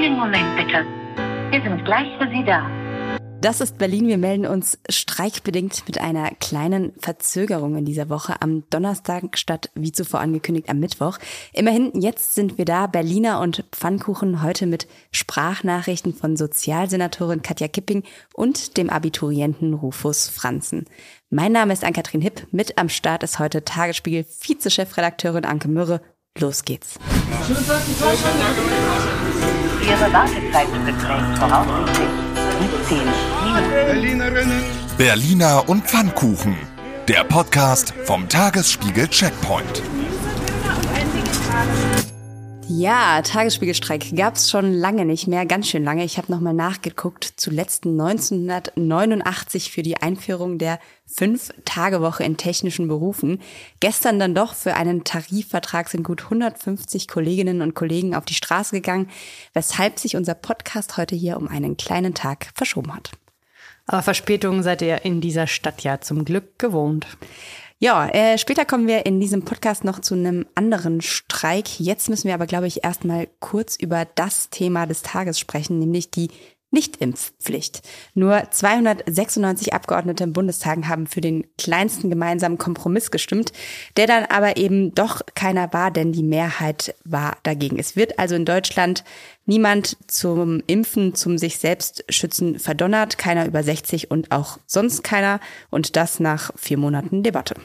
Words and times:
Einen 0.00 0.16
Moment 0.16 0.56
bitte. 0.56 0.86
Wir 1.50 1.60
sind 1.60 1.84
gleich 1.84 2.08
für 2.16 2.26
Sie 2.30 2.42
da. 2.42 2.66
Das 3.42 3.60
ist 3.60 3.76
Berlin. 3.76 4.08
Wir 4.08 4.16
melden 4.16 4.46
uns 4.46 4.78
streikbedingt 4.88 5.82
mit 5.86 6.00
einer 6.00 6.30
kleinen 6.40 6.94
Verzögerung 6.98 7.76
in 7.76 7.84
dieser 7.84 8.08
Woche 8.08 8.40
am 8.40 8.64
Donnerstag 8.70 9.36
statt 9.36 9.68
wie 9.74 9.92
zuvor 9.92 10.20
angekündigt 10.20 10.70
am 10.70 10.78
Mittwoch. 10.78 11.18
Immerhin, 11.52 11.92
jetzt 12.00 12.34
sind 12.34 12.56
wir 12.56 12.64
da, 12.64 12.86
Berliner 12.86 13.40
und 13.40 13.66
Pfannkuchen, 13.72 14.42
heute 14.42 14.64
mit 14.64 14.88
Sprachnachrichten 15.12 16.14
von 16.14 16.34
Sozialsenatorin 16.34 17.42
Katja 17.42 17.68
Kipping 17.68 18.02
und 18.32 18.78
dem 18.78 18.88
Abiturienten 18.88 19.74
Rufus 19.74 20.30
Franzen. 20.30 20.86
Mein 21.28 21.52
Name 21.52 21.74
ist 21.74 21.84
Ann-Kathrin 21.84 22.22
Hipp. 22.22 22.46
Mit 22.52 22.78
am 22.78 22.88
Start 22.88 23.22
ist 23.22 23.38
heute 23.38 23.66
Tagesspiegel 23.66 24.24
Vize-Chefredakteurin 24.24 25.44
Anke 25.44 25.68
Mürre. 25.68 26.00
Los 26.38 26.64
geht's. 26.64 26.94
Ihre 29.82 30.12
Wartezeit 30.12 30.68
beträgt 30.86 31.38
voraussichtlich 31.38 32.08
17 32.88 32.98
Minuten. 34.24 34.62
Berliner 34.96 35.68
und 35.68 35.84
Pfannkuchen. 35.84 36.56
Der 37.08 37.24
Podcast 37.24 37.92
vom 38.04 38.28
Tagesspiegel 38.28 39.08
Checkpoint. 39.08 39.82
Ja, 42.72 43.20
Tagesspiegelstreik 43.22 44.14
gab's 44.14 44.48
schon 44.48 44.72
lange 44.72 45.04
nicht 45.04 45.26
mehr, 45.26 45.44
ganz 45.44 45.66
schön 45.66 45.82
lange. 45.82 46.04
Ich 46.04 46.18
habe 46.18 46.30
nochmal 46.30 46.54
nachgeguckt, 46.54 47.24
zuletzt 47.36 47.84
1989 47.84 49.72
für 49.72 49.82
die 49.82 49.96
Einführung 49.96 50.56
der 50.56 50.78
Fünf-Tage-Woche 51.06 52.22
in 52.22 52.36
technischen 52.36 52.86
Berufen. 52.86 53.40
Gestern 53.80 54.20
dann 54.20 54.36
doch 54.36 54.54
für 54.54 54.74
einen 54.74 55.02
Tarifvertrag 55.02 55.88
sind 55.88 56.04
gut 56.04 56.22
150 56.22 57.08
Kolleginnen 57.08 57.60
und 57.60 57.74
Kollegen 57.74 58.14
auf 58.14 58.24
die 58.24 58.34
Straße 58.34 58.76
gegangen, 58.76 59.10
weshalb 59.52 59.98
sich 59.98 60.14
unser 60.14 60.34
Podcast 60.34 60.96
heute 60.96 61.16
hier 61.16 61.38
um 61.38 61.48
einen 61.48 61.76
kleinen 61.76 62.14
Tag 62.14 62.52
verschoben 62.54 62.94
hat. 62.94 63.10
Aber 63.86 64.02
Verspätungen 64.02 64.62
seid 64.62 64.80
ihr 64.82 65.04
in 65.04 65.20
dieser 65.20 65.48
Stadt 65.48 65.82
ja 65.82 66.00
zum 66.00 66.24
Glück 66.24 66.60
gewohnt. 66.60 67.08
Ja, 67.82 68.08
äh, 68.08 68.36
später 68.36 68.66
kommen 68.66 68.86
wir 68.86 69.06
in 69.06 69.20
diesem 69.20 69.42
Podcast 69.42 69.84
noch 69.84 70.00
zu 70.00 70.14
einem 70.14 70.44
anderen 70.54 71.00
Streik. 71.00 71.80
Jetzt 71.80 72.10
müssen 72.10 72.28
wir 72.28 72.34
aber, 72.34 72.44
glaube 72.44 72.66
ich, 72.66 72.84
erstmal 72.84 73.26
kurz 73.40 73.74
über 73.76 74.04
das 74.04 74.50
Thema 74.50 74.84
des 74.84 75.00
Tages 75.00 75.38
sprechen, 75.38 75.78
nämlich 75.78 76.10
die 76.10 76.28
Nichtimpfpflicht. 76.70 77.82
Nur 78.14 78.44
296 78.50 79.74
Abgeordnete 79.74 80.24
im 80.24 80.32
Bundestag 80.32 80.86
haben 80.86 81.06
für 81.06 81.20
den 81.20 81.44
kleinsten 81.56 82.10
gemeinsamen 82.10 82.58
Kompromiss 82.58 83.10
gestimmt, 83.10 83.52
der 83.96 84.06
dann 84.06 84.24
aber 84.24 84.56
eben 84.56 84.94
doch 84.94 85.22
keiner 85.34 85.72
war, 85.72 85.90
denn 85.90 86.12
die 86.12 86.22
Mehrheit 86.22 86.94
war 87.04 87.36
dagegen. 87.42 87.78
Es 87.78 87.96
wird 87.96 88.18
also 88.18 88.34
in 88.34 88.44
Deutschland 88.44 89.04
niemand 89.46 89.96
zum 90.06 90.62
Impfen, 90.66 91.14
zum 91.14 91.38
sich 91.38 91.58
selbst 91.58 92.04
schützen 92.08 92.58
verdonnert, 92.58 93.18
keiner 93.18 93.46
über 93.46 93.62
60 93.62 94.10
und 94.10 94.30
auch 94.30 94.58
sonst 94.66 95.02
keiner 95.02 95.40
und 95.70 95.96
das 95.96 96.20
nach 96.20 96.52
vier 96.56 96.78
Monaten 96.78 97.22
Debatte. 97.22 97.56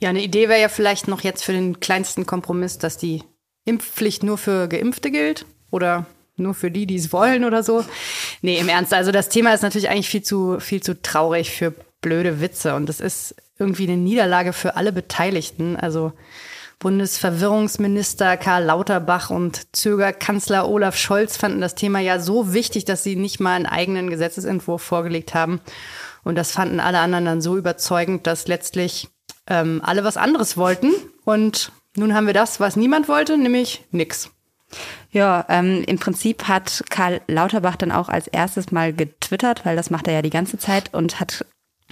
Ja, 0.00 0.10
eine 0.10 0.22
Idee 0.22 0.48
wäre 0.48 0.60
ja 0.60 0.68
vielleicht 0.68 1.08
noch 1.08 1.22
jetzt 1.22 1.44
für 1.44 1.52
den 1.52 1.80
kleinsten 1.80 2.26
Kompromiss, 2.26 2.78
dass 2.78 2.96
die 2.96 3.22
Impfpflicht 3.64 4.22
nur 4.22 4.38
für 4.38 4.68
Geimpfte 4.68 5.10
gilt 5.10 5.46
oder 5.70 6.06
nur 6.40 6.54
für 6.54 6.70
die, 6.70 6.86
die 6.86 6.96
es 6.96 7.12
wollen 7.12 7.44
oder 7.44 7.62
so. 7.62 7.84
Nee, 8.42 8.58
im 8.58 8.68
Ernst. 8.68 8.92
Also 8.92 9.12
das 9.12 9.28
Thema 9.28 9.54
ist 9.54 9.62
natürlich 9.62 9.88
eigentlich 9.88 10.08
viel 10.08 10.22
zu, 10.22 10.58
viel 10.60 10.82
zu 10.82 11.00
traurig 11.00 11.50
für 11.50 11.72
blöde 12.00 12.40
Witze 12.40 12.74
und 12.74 12.88
das 12.88 13.00
ist 13.00 13.34
irgendwie 13.58 13.84
eine 13.84 13.96
Niederlage 13.96 14.52
für 14.52 14.76
alle 14.76 14.92
Beteiligten. 14.92 15.76
Also 15.76 16.12
Bundesverwirrungsminister 16.80 18.38
Karl 18.38 18.64
Lauterbach 18.64 19.28
und 19.28 19.76
Zögerkanzler 19.76 20.66
Olaf 20.66 20.96
Scholz 20.96 21.36
fanden 21.36 21.60
das 21.60 21.74
Thema 21.74 22.00
ja 22.00 22.18
so 22.18 22.54
wichtig, 22.54 22.86
dass 22.86 23.04
sie 23.04 23.16
nicht 23.16 23.38
mal 23.38 23.54
einen 23.54 23.66
eigenen 23.66 24.08
Gesetzesentwurf 24.08 24.82
vorgelegt 24.82 25.34
haben. 25.34 25.60
Und 26.24 26.36
das 26.36 26.52
fanden 26.52 26.80
alle 26.80 27.00
anderen 27.00 27.26
dann 27.26 27.42
so 27.42 27.56
überzeugend, 27.56 28.26
dass 28.26 28.48
letztlich 28.48 29.08
ähm, 29.46 29.82
alle 29.84 30.04
was 30.04 30.16
anderes 30.16 30.56
wollten. 30.56 30.92
Und 31.24 31.70
nun 31.96 32.14
haben 32.14 32.26
wir 32.26 32.34
das, 32.34 32.60
was 32.60 32.76
niemand 32.76 33.08
wollte, 33.08 33.36
nämlich 33.36 33.84
nix. 33.90 34.30
Ja, 35.12 35.44
ähm, 35.48 35.82
im 35.86 35.98
Prinzip 35.98 36.44
hat 36.44 36.84
Karl 36.88 37.20
Lauterbach 37.26 37.76
dann 37.76 37.90
auch 37.90 38.08
als 38.08 38.28
erstes 38.28 38.70
mal 38.70 38.92
getwittert, 38.92 39.64
weil 39.64 39.76
das 39.76 39.90
macht 39.90 40.06
er 40.06 40.14
ja 40.14 40.22
die 40.22 40.30
ganze 40.30 40.56
Zeit 40.56 40.94
und 40.94 41.18
hat 41.18 41.44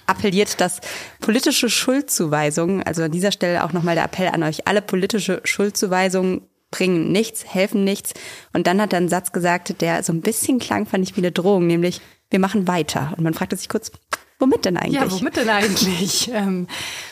appelliert, 0.07 0.61
dass 0.61 0.81
politische 1.21 1.69
Schuldzuweisungen, 1.69 2.83
also 2.85 3.03
an 3.03 3.11
dieser 3.11 3.33
Stelle 3.33 3.65
auch 3.65 3.73
nochmal 3.73 3.97
der 3.97 4.05
Appell 4.05 4.29
an 4.29 4.43
euch, 4.43 4.69
alle 4.69 4.83
politische 4.83 5.41
Schuldzuweisungen 5.45 6.43
bringen 6.71 7.11
nichts, 7.13 7.45
helfen 7.53 7.85
nichts. 7.85 8.15
Und 8.53 8.67
dann 8.67 8.81
hat 8.81 8.93
er 8.93 8.99
einen 8.99 9.09
Satz 9.09 9.33
gesagt, 9.33 9.81
der 9.81 10.03
so 10.03 10.13
ein 10.13 10.21
bisschen 10.21 10.59
klang, 10.59 10.87
fand 10.87 11.05
ich 11.05 11.17
wie 11.17 11.21
eine 11.21 11.33
Drohung, 11.33 11.67
nämlich 11.67 12.01
wir 12.31 12.39
machen 12.39 12.69
weiter. 12.69 13.15
Und 13.17 13.25
man 13.25 13.35
fragte 13.35 13.57
sich 13.57 13.69
kurz, 13.69 13.91
womit 14.39 14.65
denn 14.65 14.77
eigentlich? 14.77 15.01
Ja, 15.01 15.11
womit 15.11 15.37
denn 15.37 15.49
eigentlich? 15.49 16.31
ähm, 16.33 16.69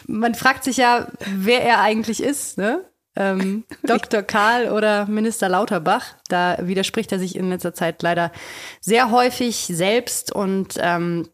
man 0.07 0.35
fragt 0.35 0.65
sich 0.65 0.77
ja, 0.77 1.09
wer 1.35 1.63
er 1.63 1.81
eigentlich 1.81 2.23
ist, 2.23 2.59
ne? 2.59 2.85
Ähm, 3.17 3.65
Dr. 3.83 4.23
Karl 4.23 4.71
oder 4.71 5.07
Minister 5.07 5.49
Lauterbach. 5.49 6.05
Da 6.29 6.59
widerspricht 6.61 7.13
er 7.13 7.19
sich 7.19 7.37
in 7.37 7.51
letzter 7.51 7.75
Zeit 7.75 8.03
leider 8.03 8.33
sehr 8.81 9.11
häufig 9.11 9.57
selbst. 9.57 10.33
Und 10.33 10.75
ähm, 10.79 11.29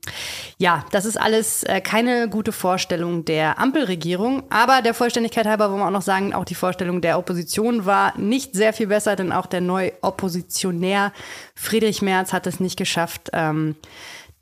ja, 0.58 0.84
das 0.92 1.04
ist 1.04 1.20
alles 1.20 1.64
äh, 1.64 1.80
keine 1.80 2.28
gute 2.28 2.52
Vorstellung 2.52 3.24
der 3.24 3.58
Ampelregierung. 3.58 4.44
Aber 4.50 4.82
der 4.82 4.94
Vollständigkeit 4.94 5.46
halber 5.46 5.70
wollen 5.70 5.80
wir 5.80 5.86
auch 5.86 5.90
noch 5.90 6.02
sagen, 6.02 6.34
auch 6.34 6.44
die 6.44 6.54
Vorstellung 6.54 7.00
der 7.00 7.18
Opposition 7.18 7.86
war 7.86 8.16
nicht 8.18 8.54
sehr 8.54 8.72
viel 8.72 8.86
besser, 8.86 9.16
denn 9.16 9.32
auch 9.32 9.46
der 9.46 9.60
neue 9.60 9.92
Oppositionär 10.02 11.12
Friedrich 11.54 12.02
Merz 12.02 12.32
hat 12.32 12.46
es 12.46 12.60
nicht 12.60 12.76
geschafft. 12.76 13.30
Ähm, 13.32 13.76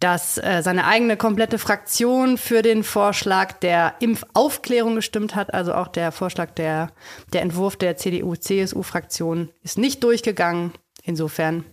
dass 0.00 0.38
äh, 0.38 0.62
seine 0.62 0.86
eigene 0.86 1.16
komplette 1.16 1.58
Fraktion 1.58 2.38
für 2.38 2.62
den 2.62 2.82
Vorschlag 2.82 3.52
der 3.54 3.94
Impfaufklärung 4.00 4.94
gestimmt 4.94 5.34
hat. 5.34 5.52
Also 5.54 5.74
auch 5.74 5.88
der 5.88 6.10
Vorschlag 6.10 6.50
der, 6.52 6.90
der 7.32 7.42
Entwurf 7.42 7.76
der 7.76 7.96
CDU-CSU-Fraktion 7.96 9.50
ist 9.62 9.78
nicht 9.78 10.02
durchgegangen. 10.02 10.72
Insofern 11.04 11.64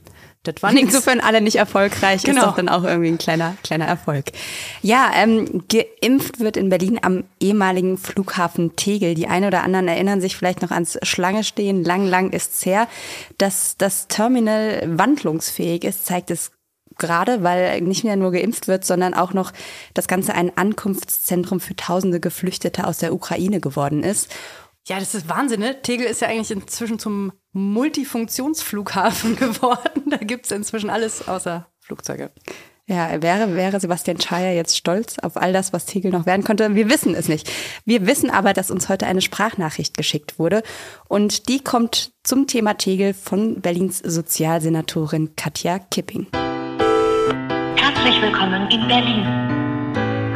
das 0.44 0.64
war. 0.64 0.72
Insofern 0.72 1.20
alle 1.20 1.42
nicht 1.42 1.56
erfolgreich, 1.56 2.24
genau. 2.24 2.42
ist 2.42 2.48
doch 2.48 2.56
dann 2.56 2.70
auch 2.70 2.84
irgendwie 2.84 3.10
ein 3.10 3.18
kleiner, 3.18 3.56
kleiner 3.64 3.86
Erfolg. 3.86 4.26
Ja, 4.82 5.12
ähm, 5.16 5.64
geimpft 5.68 6.40
wird 6.40 6.58
in 6.58 6.70
Berlin 6.70 7.00
am 7.02 7.26
ehemaligen 7.40 7.98
Flughafen 7.98 8.76
Tegel. 8.76 9.16
Die 9.16 9.28
einen 9.28 9.46
oder 9.46 9.64
anderen 9.64 9.88
erinnern 9.88 10.22
sich 10.22 10.36
vielleicht 10.36 10.62
noch 10.62 10.72
ans 10.72 10.98
Schlange 11.04 11.44
stehen. 11.44 11.84
Lang, 11.84 12.08
lang 12.08 12.32
ist's 12.32 12.66
her. 12.66 12.88
Dass 13.38 13.78
das 13.78 14.08
Terminal 14.08 14.84
wandlungsfähig 14.86 15.84
ist, 15.84 16.06
zeigt 16.06 16.32
es 16.32 16.52
gerade, 16.98 17.44
weil 17.44 17.82
nicht 17.82 18.04
mehr 18.04 18.16
nur 18.16 18.32
geimpft 18.32 18.68
wird, 18.68 18.86
sondern 18.86 19.14
auch 19.14 19.34
noch 19.34 19.52
das 19.94 20.08
Ganze 20.08 20.34
ein 20.34 20.56
Ankunftszentrum 20.58 21.60
für 21.60 21.76
tausende 21.76 22.20
Geflüchtete 22.20 22.86
aus 22.86 22.98
der 22.98 23.14
Ukraine 23.14 23.60
geworden 23.60 24.04
ist. 24.04 24.34
Ja, 24.88 25.00
das 25.00 25.14
ist 25.14 25.28
Wahnsinn, 25.28 25.60
ne? 25.60 25.82
Tegel 25.82 26.08
ist 26.08 26.22
ja 26.22 26.30
eigentlich 26.30 26.52
inzwischen 26.52 26.98
zum 26.98 27.34
Multifunktionsflughafen 27.52 29.36
geworden. 29.38 30.10
Da 30.10 30.18
gibt's 30.18 30.52
inzwischen 30.52 30.90
alles 30.90 31.28
außer 31.28 31.68
Flugzeuge. 31.80 32.32
Ja, 32.90 33.22
wäre, 33.22 33.54
wäre 33.56 33.82
Sebastian 33.82 34.22
Scheier 34.22 34.54
jetzt 34.54 34.78
stolz 34.78 35.20
auf 35.20 35.36
all 35.36 35.52
das, 35.52 35.74
was 35.74 35.86
Tegel 35.86 36.10
noch 36.10 36.26
werden 36.26 36.46
konnte? 36.46 36.74
Wir 36.74 36.90
wissen 36.90 37.16
es 37.16 37.28
nicht. 37.28 37.52
Wir 37.84 38.08
wissen 38.08 38.30
aber, 38.30 38.54
dass 38.54 38.72
uns 38.72 38.88
heute 38.88 39.08
eine 39.08 39.20
Sprachnachricht 39.20 39.98
geschickt 39.98 40.40
wurde. 40.40 40.64
Und 41.10 41.50
die 41.50 41.62
kommt 41.62 42.14
zum 42.24 42.48
Thema 42.48 42.76
Tegel 42.76 43.14
von 43.14 43.60
Berlins 43.60 44.00
Sozialsenatorin 44.00 45.36
Katja 45.36 45.80
Kipping. 45.80 46.28
Herzlich 48.18 48.34
willkommen 48.34 48.68
in 48.72 48.88
Berlin. 48.88 49.26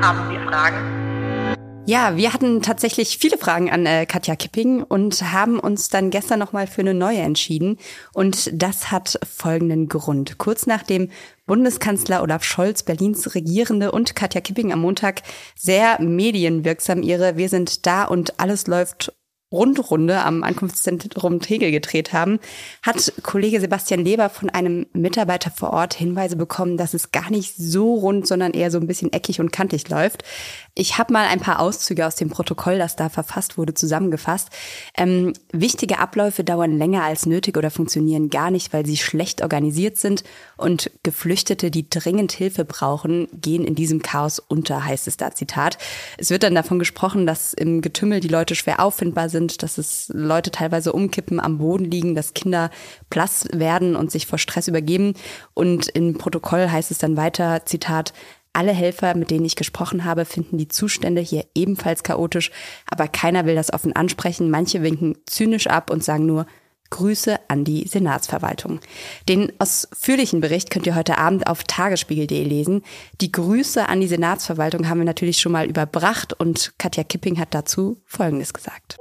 Haben 0.04 0.30
Sie 0.30 0.38
Fragen? 0.48 1.56
Ja, 1.88 2.16
wir 2.16 2.32
hatten 2.32 2.62
tatsächlich 2.62 3.18
viele 3.18 3.40
Fragen 3.40 3.72
an 3.72 3.88
äh, 3.88 4.06
Katja 4.06 4.36
Kipping 4.36 4.84
und 4.84 5.20
haben 5.34 5.60
uns 5.60 5.90
dann 5.90 6.12
gestern 6.12 6.38
nochmal 6.38 6.68
für 6.68 6.82
eine 6.82 6.94
neue 6.94 7.18
entschieden. 7.18 7.80
Und 8.14 8.52
das 8.54 8.92
hat 8.92 9.18
folgenden 9.28 9.88
Grund. 9.88 10.38
Kurz 10.38 10.68
nachdem 10.68 11.10
Bundeskanzler 11.48 12.22
Olaf 12.22 12.44
Scholz, 12.44 12.84
Berlins 12.84 13.34
Regierende 13.34 13.92
und 13.92 14.16
Katja 14.16 14.42
Kipping 14.42 14.72
am 14.72 14.82
Montag 14.82 15.24
sehr 15.56 16.00
medienwirksam 16.00 17.02
ihre 17.02 17.36
Wir 17.36 17.50
sind 17.50 17.88
da 17.88 18.04
und 18.04 18.40
alles 18.40 18.68
läuft 18.68 19.12
Rundrunde 19.52 20.22
am 20.22 20.44
Ankunftszentrum 20.44 21.42
Tegel 21.42 21.72
gedreht 21.72 22.14
haben, 22.14 22.40
hat 22.82 23.14
Kollege 23.24 23.60
Sebastian 23.60 24.04
Leber 24.04 24.30
von 24.30 24.50
einem 24.50 24.86
Mitarbeiter 24.94 25.52
vor 25.52 25.72
Ort 25.72 25.94
Hinweise 25.94 26.36
bekommen, 26.36 26.78
dass 26.78 26.94
es 26.94 27.12
gar 27.12 27.30
nicht 27.30 27.56
so 27.58 27.96
rund, 27.96 28.28
sondern 28.28 28.54
eher 28.54 28.72
so 28.72 28.80
ein 28.80 28.88
bisschen 28.88 29.12
eckig 29.12 29.40
und 29.40 29.52
kantig 29.52 29.90
läuft. 29.90 30.24
Ich 30.74 30.98
habe 30.98 31.12
mal 31.12 31.28
ein 31.28 31.42
paar 31.42 31.60
Auszüge 31.60 32.08
aus 32.08 32.16
dem 32.16 32.30
Protokoll, 32.30 32.78
das 32.78 32.96
da 32.96 33.10
verfasst 33.10 33.58
wurde, 33.58 33.74
zusammengefasst. 33.74 34.50
Ähm, 34.96 35.34
wichtige 35.52 36.00
Abläufe 36.00 36.46
dauern 36.46 36.78
länger 36.78 37.04
als 37.04 37.26
nötig 37.26 37.58
oder 37.58 37.70
funktionieren 37.70 38.30
gar 38.30 38.52
nicht, 38.52 38.72
weil 38.72 38.86
sie 38.86 38.96
schlecht 38.96 39.42
organisiert 39.42 39.98
sind 39.98 40.24
und 40.56 40.90
Geflüchtete, 41.04 41.72
die 41.72 41.90
dringend 41.90 42.32
Hilfe 42.32 42.64
brauchen, 42.64 43.28
gehen 43.34 43.66
in 43.66 43.76
diesem 43.76 44.02
Chaos 44.02 44.40
unter, 44.40 44.86
heißt 44.86 45.08
es 45.08 45.18
da 45.18 45.32
Zitat. 45.32 45.78
Es 46.18 46.30
wird 46.30 46.44
dann 46.44 46.56
davon 46.56 46.80
gesprochen, 46.80 47.28
dass 47.28 47.54
im 47.54 47.82
Getümmel 47.82 48.22
die 48.22 48.30
Leute 48.30 48.56
schwer 48.56 48.80
auffindbar 48.80 49.28
sind, 49.28 49.64
dass 49.64 49.78
es 49.78 50.10
Leute 50.14 50.52
teilweise 50.52 50.94
umkippen, 50.94 51.42
am 51.42 51.58
Boden 51.58 51.86
liegen, 51.86 52.16
dass 52.16 52.34
Kinder 52.34 52.72
blass 53.10 53.46
werden 53.52 53.98
und 53.98 54.10
sich 54.10 54.26
vor 54.26 54.40
Stress 54.40 54.70
übergeben. 54.70 55.16
Und 55.54 55.90
im 55.90 56.18
Protokoll 56.18 56.70
heißt 56.70 56.92
es 56.92 56.98
dann 56.98 57.18
weiter, 57.18 57.66
Zitat, 57.66 58.14
alle 58.54 58.72
Helfer, 58.72 59.16
mit 59.16 59.32
denen 59.32 59.46
ich 59.46 59.56
gesprochen 59.56 60.06
habe, 60.06 60.26
finden 60.26 60.58
die 60.58 60.68
Zustände 60.68 61.22
hier 61.22 61.46
ebenfalls 61.56 62.04
chaotisch, 62.04 62.52
aber 62.90 63.08
keiner 63.08 63.46
will 63.46 63.56
das 63.56 63.74
offen 63.74 63.96
ansprechen. 63.96 64.52
Manche 64.52 64.84
winken 64.84 65.18
zynisch 65.26 65.68
ab 65.68 65.90
und 65.90 66.04
sagen 66.04 66.26
nur 66.26 66.46
Grüße 66.92 67.38
an 67.48 67.64
die 67.64 67.88
Senatsverwaltung. 67.88 68.80
Den 69.28 69.52
ausführlichen 69.60 70.42
Bericht 70.42 70.70
könnt 70.70 70.86
ihr 70.86 70.96
heute 70.96 71.18
Abend 71.18 71.48
auf 71.48 71.64
tagesspiegel.de 71.64 72.44
lesen. 72.44 72.84
Die 73.22 73.32
Grüße 73.32 73.88
an 73.88 74.02
die 74.02 74.08
Senatsverwaltung 74.08 74.90
haben 74.90 75.00
wir 75.00 75.06
natürlich 75.06 75.38
schon 75.38 75.54
mal 75.54 75.66
überbracht 75.66 76.34
und 76.38 76.74
Katja 76.78 77.04
Kipping 77.04 77.40
hat 77.40 77.54
dazu 77.54 77.98
Folgendes 78.06 78.54
gesagt. 78.54 78.98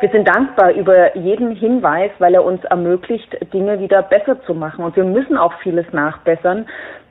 Wir 0.00 0.10
sind 0.10 0.28
dankbar 0.28 0.72
über 0.72 1.16
jeden 1.16 1.54
Hinweis, 1.56 2.10
weil 2.18 2.34
er 2.34 2.44
uns 2.44 2.62
ermöglicht, 2.64 3.28
Dinge 3.54 3.80
wieder 3.80 4.02
besser 4.02 4.36
zu 4.44 4.52
machen. 4.52 4.84
Und 4.84 4.96
wir 4.96 5.04
müssen 5.04 5.38
auch 5.38 5.54
vieles 5.62 5.86
nachbessern. 5.92 6.66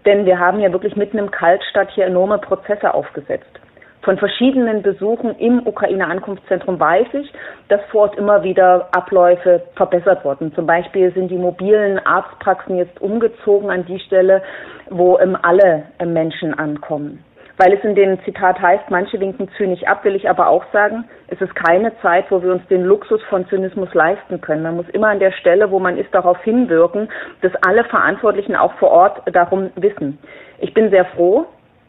Denn 0.06 0.26
wir 0.26 0.40
haben 0.40 0.60
ja 0.60 0.72
wirklich 0.72 0.96
mitten 0.96 1.18
im 1.18 1.32
Kaltstadt 1.32 1.90
hier 1.92 2.06
enorme 2.06 2.38
Prozesse 2.38 2.94
aufgesetzt. 2.94 3.60
Von 4.04 4.18
verschiedenen 4.18 4.82
Besuchen 4.82 5.34
im 5.38 5.66
Ukrainer 5.66 6.10
Ankunftszentrum 6.10 6.78
weiß 6.78 7.08
ich, 7.14 7.32
dass 7.70 7.80
vor 7.90 8.02
Ort 8.02 8.18
immer 8.18 8.44
wieder 8.44 8.90
Abläufe 8.92 9.64
verbessert 9.76 10.26
wurden. 10.26 10.54
Zum 10.56 10.66
Beispiel 10.66 11.14
sind 11.14 11.30
die 11.30 11.38
mobilen 11.38 12.06
Arztpraxen 12.06 12.76
jetzt 12.76 13.02
umgezogen 13.02 13.70
an 13.70 13.86
die 13.86 14.00
Stelle, 14.00 14.44
wo 14.90 15.16
alle 15.16 15.84
Menschen 16.04 16.54
ankommen. 16.54 17.24
Weil 17.58 17.74
es 17.74 17.84
in 17.84 17.94
dem 17.94 18.24
Zitat 18.24 18.60
heißt, 18.60 18.90
manche 18.90 19.20
winken 19.20 19.48
zynisch 19.58 19.84
ab, 19.84 20.04
will 20.04 20.16
ich 20.16 20.28
aber 20.28 20.48
auch 20.48 20.64
sagen, 20.74 21.06
es 21.28 21.40
ist 21.40 21.54
keine 21.56 21.92
Zeit, 22.02 22.26
wo 22.32 22.42
wir 22.42 22.52
uns 22.52 22.66
den 22.68 22.84
Luxus 22.84 23.22
von 23.30 23.48
Zynismus 23.48 23.94
leisten 23.94 24.42
können. 24.42 24.64
Man 24.64 24.76
muss 24.76 24.90
immer 24.90 25.10
an 25.10 25.20
der 25.20 25.32
Stelle, 25.32 25.70
wo 25.70 25.80
man 25.80 25.98
ist, 25.98 26.14
darauf 26.14 26.42
hinwirken, 26.44 27.10
dass 27.42 27.52
alle 27.62 27.84
Verantwortlichen 27.84 28.56
auch 28.56 28.74
vor 28.74 28.90
Ort 28.90 29.22
darum 29.32 29.70
wissen. 29.76 30.18
Ich 30.60 30.74
bin 30.74 30.90
sehr 30.90 31.06
froh, 31.06 31.46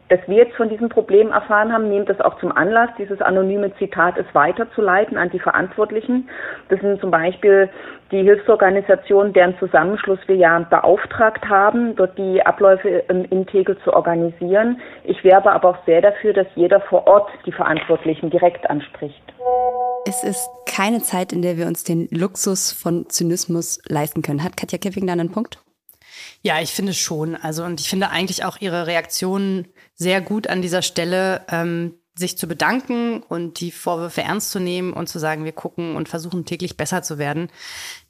dass 0.08 0.20
wir 0.26 0.36
jetzt 0.36 0.54
von 0.56 0.68
diesem 0.68 0.88
Problem 0.88 1.30
erfahren 1.30 1.72
haben, 1.72 1.88
nehmt 1.88 2.08
das 2.08 2.20
auch 2.20 2.38
zum 2.38 2.52
Anlass, 2.52 2.90
dieses 2.98 3.20
anonyme 3.22 3.74
Zitat 3.78 4.18
es 4.18 4.26
weiterzuleiten 4.34 5.16
an 5.16 5.30
die 5.30 5.38
Verantwortlichen. 5.38 6.28
Das 6.68 6.80
sind 6.80 7.00
zum 7.00 7.10
Beispiel 7.10 7.70
die 8.10 8.22
Hilfsorganisationen, 8.22 9.32
deren 9.32 9.58
Zusammenschluss 9.58 10.18
wir 10.26 10.36
ja 10.36 10.58
beauftragt 10.58 11.48
haben, 11.48 11.96
dort 11.96 12.18
die 12.18 12.44
Abläufe 12.44 12.88
in 12.88 13.46
Tegel 13.46 13.78
zu 13.82 13.92
organisieren. 13.94 14.80
Ich 15.04 15.24
werbe 15.24 15.50
aber 15.50 15.70
auch 15.70 15.86
sehr 15.86 16.02
dafür, 16.02 16.34
dass 16.34 16.46
jeder 16.54 16.80
vor 16.82 17.06
Ort 17.06 17.30
die 17.46 17.52
Verantwortlichen 17.52 18.30
direkt 18.30 18.68
anspricht. 18.68 19.22
Es 20.06 20.22
ist 20.22 20.50
keine 20.66 21.00
Zeit, 21.00 21.32
in 21.32 21.40
der 21.40 21.56
wir 21.56 21.66
uns 21.66 21.82
den 21.82 22.08
Luxus 22.10 22.72
von 22.72 23.08
Zynismus 23.08 23.80
leisten 23.88 24.20
können. 24.20 24.44
Hat 24.44 24.56
Katja 24.56 24.78
Kipping 24.78 25.06
da 25.06 25.14
einen 25.14 25.32
Punkt? 25.32 25.63
Ja, 26.42 26.60
ich 26.60 26.72
finde 26.72 26.94
schon. 26.94 27.36
Also, 27.36 27.64
und 27.64 27.80
ich 27.80 27.88
finde 27.88 28.10
eigentlich 28.10 28.44
auch 28.44 28.60
ihre 28.60 28.86
Reaktionen 28.86 29.68
sehr 29.94 30.20
gut 30.20 30.46
an 30.46 30.62
dieser 30.62 30.82
Stelle, 30.82 31.44
ähm, 31.48 31.94
sich 32.16 32.38
zu 32.38 32.46
bedanken 32.46 33.22
und 33.22 33.58
die 33.60 33.72
Vorwürfe 33.72 34.22
ernst 34.22 34.50
zu 34.50 34.60
nehmen 34.60 34.92
und 34.92 35.08
zu 35.08 35.18
sagen, 35.18 35.44
wir 35.44 35.52
gucken 35.52 35.96
und 35.96 36.08
versuchen 36.08 36.44
täglich 36.44 36.76
besser 36.76 37.02
zu 37.02 37.18
werden. 37.18 37.50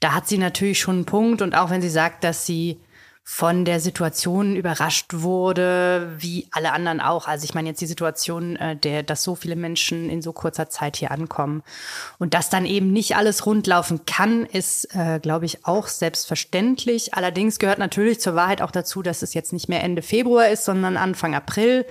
Da 0.01 0.13
hat 0.13 0.29
sie 0.29 0.37
natürlich 0.37 0.79
schon 0.79 0.97
einen 0.97 1.05
Punkt. 1.07 1.41
Und 1.41 1.55
auch 1.55 1.71
wenn 1.71 1.81
sie 1.81 1.89
sagt, 1.89 2.23
dass 2.23 2.45
sie 2.45 2.81
von 3.27 3.65
der 3.65 3.81
Situation 3.81 4.55
überrascht 4.55 5.07
wurde, 5.15 6.13
wie 6.19 6.47
alle 6.51 6.73
anderen 6.73 7.01
auch. 7.01 7.27
Also 7.27 7.45
ich 7.45 7.55
meine 7.55 7.71
jetzt 7.71 7.81
die 7.81 7.87
Situation, 7.87 8.57
äh, 8.57 8.77
der, 8.77 9.03
dass 9.03 9.23
so 9.23 9.35
viele 9.35 9.57
Menschen 9.57 10.11
in 10.11 10.21
so 10.21 10.35
kurzer 10.35 10.69
Zeit 10.69 10.97
hier 10.97 11.11
ankommen 11.11 11.63
und 12.19 12.35
dass 12.35 12.51
dann 12.51 12.67
eben 12.67 12.93
nicht 12.93 13.17
alles 13.17 13.47
rundlaufen 13.47 14.05
kann, 14.05 14.45
ist, 14.45 14.95
äh, 14.95 15.21
glaube 15.21 15.47
ich, 15.47 15.65
auch 15.65 15.89
selbstverständlich. 15.89 17.15
Allerdings 17.15 17.59
gehört 17.59 17.79
natürlich 17.79 18.21
zur 18.21 18.35
Wahrheit 18.35 18.61
auch 18.61 18.71
dazu, 18.71 19.01
dass 19.01 19.23
es 19.23 19.33
jetzt 19.33 19.55
nicht 19.55 19.71
mehr 19.71 19.83
Ende 19.83 20.03
Februar 20.03 20.49
ist, 20.49 20.67
sondern 20.67 20.99
Anfang 20.99 21.35
April. 21.35 21.87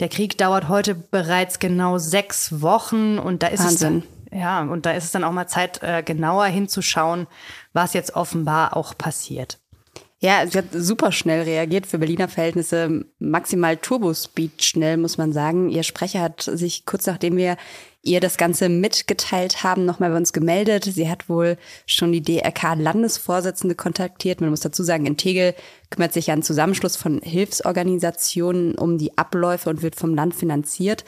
Der 0.00 0.08
Krieg 0.08 0.38
dauert 0.38 0.68
heute 0.68 0.94
bereits 0.94 1.58
genau 1.58 1.98
sechs 1.98 2.62
Wochen 2.62 3.18
und 3.18 3.42
da 3.42 3.48
ist 3.48 3.62
Wahnsinn. 3.62 4.04
es 4.30 4.38
ja 4.40 4.62
und 4.62 4.86
da 4.86 4.92
ist 4.92 5.04
es 5.04 5.12
dann 5.12 5.22
auch 5.22 5.32
mal 5.32 5.46
Zeit, 5.48 5.82
äh, 5.82 6.02
genauer 6.02 6.46
hinzuschauen, 6.46 7.26
was 7.74 7.92
jetzt 7.92 8.14
offenbar 8.14 8.74
auch 8.74 8.96
passiert. 8.96 9.58
Ja, 10.24 10.46
sie 10.46 10.56
hat 10.56 10.66
super 10.72 11.10
schnell 11.10 11.42
reagiert 11.42 11.84
für 11.84 11.98
Berliner 11.98 12.28
Verhältnisse, 12.28 13.06
maximal 13.18 13.76
Turbospeed 13.76 14.62
schnell, 14.62 14.96
muss 14.96 15.18
man 15.18 15.32
sagen. 15.32 15.68
Ihr 15.68 15.82
Sprecher 15.82 16.20
hat 16.20 16.42
sich 16.42 16.86
kurz 16.86 17.06
nachdem 17.06 17.36
wir 17.36 17.56
ihr 18.04 18.20
das 18.20 18.36
Ganze 18.36 18.68
mitgeteilt 18.68 19.64
haben, 19.64 19.84
nochmal 19.84 20.10
bei 20.10 20.16
uns 20.16 20.32
gemeldet. 20.32 20.84
Sie 20.84 21.08
hat 21.08 21.28
wohl 21.28 21.56
schon 21.86 22.12
die 22.12 22.22
DRK-Landesvorsitzende 22.22 23.74
kontaktiert. 23.74 24.40
Man 24.40 24.50
muss 24.50 24.60
dazu 24.60 24.84
sagen, 24.84 25.06
in 25.06 25.16
Tegel 25.16 25.54
kümmert 25.90 26.12
sich 26.12 26.28
ja 26.28 26.34
ein 26.34 26.42
Zusammenschluss 26.42 26.96
von 26.96 27.20
Hilfsorganisationen 27.20 28.76
um 28.76 28.98
die 28.98 29.18
Abläufe 29.18 29.70
und 29.70 29.82
wird 29.82 29.96
vom 29.96 30.14
Land 30.14 30.36
finanziert. 30.36 31.04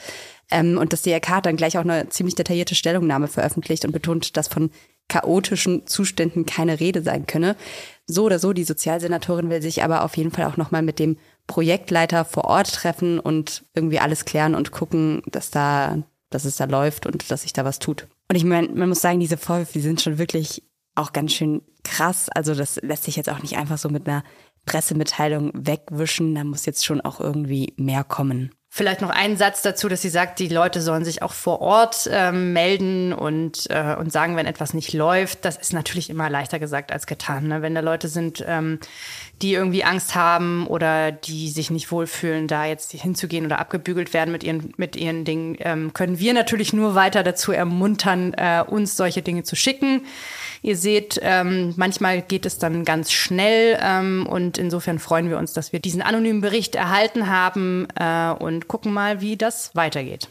Ähm, 0.51 0.77
und 0.77 0.93
das 0.93 1.03
DRK 1.03 1.29
hat 1.29 1.47
dann 1.47 1.57
gleich 1.57 1.79
auch 1.79 1.85
eine 1.85 2.09
ziemlich 2.09 2.35
detaillierte 2.35 2.75
Stellungnahme 2.75 3.29
veröffentlicht 3.29 3.85
und 3.85 3.93
betont, 3.93 4.37
dass 4.37 4.49
von 4.49 4.71
chaotischen 5.09 5.87
Zuständen 5.87 6.47
keine 6.47 6.81
Rede 6.81 7.03
sein 7.03 7.27
könne. 7.27 7.57
So 8.07 8.25
oder 8.25 8.39
so, 8.39 8.53
die 8.53 8.65
Sozialsenatorin 8.65 9.49
will 9.51 9.63
sich 9.63 9.83
aber 9.83 10.05
auf 10.05 10.17
jeden 10.17 10.31
Fall 10.31 10.45
auch 10.45 10.57
nochmal 10.57 10.83
mit 10.83 10.99
dem 10.99 11.17
Projektleiter 11.47 12.25
vor 12.25 12.45
Ort 12.45 12.73
treffen 12.73 13.19
und 13.19 13.65
irgendwie 13.75 13.99
alles 13.99 14.25
klären 14.25 14.55
und 14.55 14.73
gucken, 14.73 15.23
dass 15.27 15.51
da, 15.51 15.99
dass 16.31 16.45
es 16.45 16.57
da 16.57 16.65
läuft 16.65 17.07
und 17.07 17.31
dass 17.31 17.43
sich 17.43 17.53
da 17.53 17.65
was 17.65 17.79
tut. 17.79 18.09
Und 18.29 18.37
ich 18.37 18.45
meine, 18.45 18.69
man 18.69 18.89
muss 18.89 19.01
sagen, 19.01 19.21
diese 19.21 19.37
Vorwürfe, 19.37 19.75
die 19.75 19.81
sind 19.81 20.01
schon 20.01 20.19
wirklich 20.19 20.63
auch 20.95 21.13
ganz 21.13 21.33
schön 21.33 21.63
krass. 21.83 22.29
Also 22.29 22.55
das 22.55 22.77
lässt 22.83 23.05
sich 23.05 23.17
jetzt 23.17 23.31
auch 23.31 23.43
nicht 23.43 23.57
einfach 23.57 23.79
so 23.79 23.89
mit 23.89 24.07
einer 24.07 24.25
Pressemitteilung 24.67 25.51
wegwischen. 25.55 26.35
Da 26.35 26.45
muss 26.45 26.67
jetzt 26.67 26.85
schon 26.85 27.01
auch 27.01 27.21
irgendwie 27.21 27.75
mehr 27.77 28.05
kommen. 28.05 28.51
Vielleicht 28.77 29.03
noch 29.03 29.11
einen 29.11 29.37
Satz 29.37 29.63
dazu, 29.63 29.89
dass 29.89 30.03
sie 30.03 30.09
sagt, 30.09 30.41
die 30.41 30.49
Leute 30.49 30.83
sollen 30.83 31.05
sich 31.05 31.23
auch 31.23 31.33
vor 31.33 31.61
Ort 31.61 32.09
ähm, 32.11 32.53
melden 32.53 33.13
und, 33.13 33.71
äh, 33.71 33.95
und 33.95 34.11
sagen, 34.11 34.35
wenn 34.35 34.47
etwas 34.47 34.75
nicht 34.75 34.93
läuft. 34.93 35.45
Das 35.45 35.57
ist 35.57 35.73
natürlich 35.73 36.11
immer 36.11 36.29
leichter 36.29 36.59
gesagt 36.59 36.91
als 36.91 37.07
getan. 37.07 37.47
Ne? 37.47 37.63
Wenn 37.63 37.77
da 37.77 37.83
Leute 37.83 38.09
sind, 38.09 38.45
ähm, 38.45 38.81
die 39.43 39.55
irgendwie 39.55 39.85
Angst 39.85 40.15
haben 40.15 40.67
oder 40.67 41.13
die 41.13 41.49
sich 41.49 41.71
nicht 41.71 41.91
wohlfühlen, 41.91 42.47
da 42.47 42.67
jetzt 42.67 42.93
hinzugehen 42.93 43.45
oder 43.45 43.59
abgebügelt 43.59 44.15
werden 44.15 44.31
mit 44.31 44.45
ihren, 44.45 44.73
mit 44.77 44.97
ihren 44.97 45.25
Dingen, 45.25 45.57
ähm, 45.61 45.93
können 45.93 46.19
wir 46.19 46.35
natürlich 46.35 46.73
nur 46.73 46.95
weiter 46.95 47.23
dazu 47.23 47.53
ermuntern, 47.53 48.33
äh, 48.35 48.63
uns 48.67 48.97
solche 48.97 49.23
Dinge 49.23 49.43
zu 49.43 49.57
schicken. 49.57 50.03
Ihr 50.63 50.77
seht, 50.77 51.21
ähm, 51.23 51.75
manchmal 51.77 52.23
geht 52.23 52.47
es 52.47 52.59
dann 52.59 52.85
ganz 52.85 53.13
schnell 53.13 53.79
ähm, 53.83 54.27
und 54.27 54.57
insofern 54.57 54.99
freuen 54.99 55.29
wir 55.29 55.37
uns, 55.37 55.53
dass 55.53 55.73
wir 55.73 55.81
diesen 55.81 56.01
anonymen 56.01 56.41
Bericht 56.41 56.75
erhalten 56.75 57.29
haben 57.29 57.87
äh, 57.99 58.31
und 58.31 58.69
gucken 58.69 58.93
mal, 58.93 59.21
wie 59.21 59.37
das 59.37 59.75
weitergeht. 59.75 60.29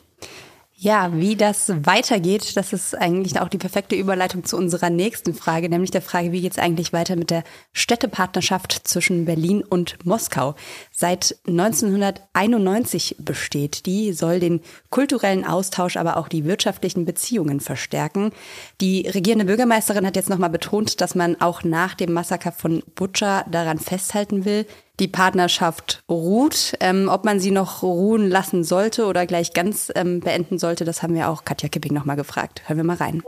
Ja, 0.83 1.13
wie 1.13 1.37
das 1.37 1.71
weitergeht, 1.85 2.57
das 2.57 2.73
ist 2.73 2.93
eigentlich 2.93 3.39
auch 3.39 3.47
die 3.47 3.57
perfekte 3.57 3.95
Überleitung 3.95 4.43
zu 4.43 4.57
unserer 4.57 4.89
nächsten 4.89 5.33
Frage, 5.33 5.69
nämlich 5.69 5.91
der 5.91 6.01
Frage, 6.01 6.33
wie 6.33 6.41
geht 6.41 6.51
es 6.51 6.59
eigentlich 6.59 6.91
weiter 6.91 7.15
mit 7.15 7.29
der 7.29 7.45
Städtepartnerschaft 7.71 8.85
zwischen 8.85 9.23
Berlin 9.23 9.63
und 9.63 10.05
Moskau? 10.05 10.55
Seit 11.03 11.35
1991 11.47 13.17
besteht 13.19 13.85
die, 13.87 14.13
soll 14.13 14.39
den 14.39 14.61
kulturellen 14.89 15.43
Austausch, 15.43 15.97
aber 15.97 16.15
auch 16.15 16.29
die 16.29 16.45
wirtschaftlichen 16.45 17.03
Beziehungen 17.03 17.59
verstärken. 17.59 18.31
Die 18.79 19.05
regierende 19.09 19.43
Bürgermeisterin 19.43 20.07
hat 20.07 20.15
jetzt 20.15 20.29
nochmal 20.29 20.49
betont, 20.49 21.01
dass 21.01 21.13
man 21.13 21.41
auch 21.41 21.65
nach 21.65 21.93
dem 21.95 22.13
Massaker 22.13 22.53
von 22.53 22.83
Butcher 22.95 23.43
daran 23.51 23.79
festhalten 23.79 24.45
will, 24.45 24.65
die 25.01 25.09
Partnerschaft 25.09 26.03
ruht. 26.07 26.75
Ähm, 26.79 27.09
ob 27.11 27.25
man 27.25 27.41
sie 27.41 27.51
noch 27.51 27.83
ruhen 27.83 28.29
lassen 28.29 28.63
sollte 28.63 29.05
oder 29.05 29.25
gleich 29.25 29.51
ganz 29.51 29.91
ähm, 29.95 30.21
beenden 30.21 30.57
sollte, 30.57 30.85
das 30.85 31.03
haben 31.03 31.15
wir 31.15 31.27
auch 31.27 31.43
Katja 31.43 31.67
Kipping 31.67 31.93
nochmal 31.93 32.15
gefragt. 32.15 32.61
Hören 32.67 32.77
wir 32.77 32.85
mal 32.85 32.95
rein. 32.95 33.21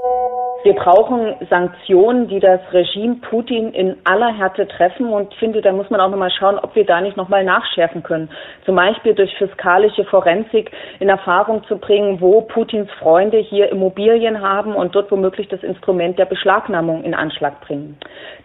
Wir 0.66 0.74
brauchen 0.74 1.36
Sanktionen, 1.48 2.28
die 2.28 2.40
das 2.40 2.60
Regime 2.74 3.18
Putin 3.18 3.72
in 3.72 3.98
aller 4.04 4.36
Härte 4.36 4.68
treffen 4.68 5.10
und 5.10 5.32
finde, 5.36 5.62
da 5.62 5.72
muss 5.72 5.92
man 5.92 6.00
auch 6.00 6.10
nochmal 6.10 6.32
schauen, 6.32 6.58
ob 6.58 6.76
wir 6.76 6.84
da 6.88 7.02
nicht 7.02 7.16
nochmal 7.16 7.44
nachschärfen 7.44 8.02
können. 8.02 8.32
Zum 8.66 8.76
Beispiel 8.76 9.14
durch 9.14 9.32
fiskalische 9.38 10.06
Forensik 10.06 10.72
in 11.00 11.08
Erfahrung 11.08 11.64
zu 11.66 11.78
bringen, 11.78 12.20
wo 12.20 12.42
Putins 12.42 12.90
Freunde 12.94 13.38
hier 13.38 13.70
Immobilien 13.70 14.42
haben 14.42 14.74
und 14.74 14.96
dort 14.96 15.12
womöglich 15.12 15.48
das 15.50 15.62
Instrument 15.62 16.18
der 16.18 16.26
Beschlagnahmung 16.26 17.04
in 17.04 17.14
Anschlag 17.14 17.62
bringen. 17.62 18.00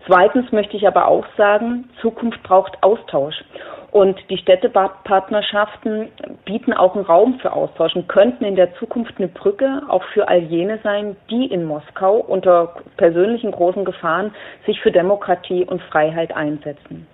Zweitens 0.07 0.53
möchte 0.53 0.77
ich 0.77 0.87
aber 0.87 1.09
auch 1.09 1.25
sagen, 1.39 1.89
Zukunft 2.03 2.43
braucht 2.43 2.83
Austausch. 2.83 3.37
Und 3.93 4.19
die 4.29 4.37
Städtepartnerschaften 4.37 6.09
bieten 6.45 6.73
auch 6.73 6.95
einen 6.95 7.05
Raum 7.05 7.39
für 7.41 7.53
Austausch 7.53 7.95
und 7.97 8.09
könnten 8.09 8.45
in 8.45 8.57
der 8.57 8.75
Zukunft 8.75 9.15
eine 9.19 9.29
Brücke 9.29 9.83
auch 9.89 10.05
für 10.13 10.29
all 10.29 10.41
jene 10.41 10.79
sein, 10.83 11.17
die 11.31 11.47
in 11.47 11.65
Moskau 11.65 12.17
unter 12.17 12.75
persönlichen 12.97 13.51
großen 13.51 13.85
Gefahren 13.85 14.33
sich 14.67 14.81
für 14.81 14.93
Demokratie 14.93 15.65
und 15.65 15.83
Freiheit 15.83 16.35
einsetzen. 16.35 17.07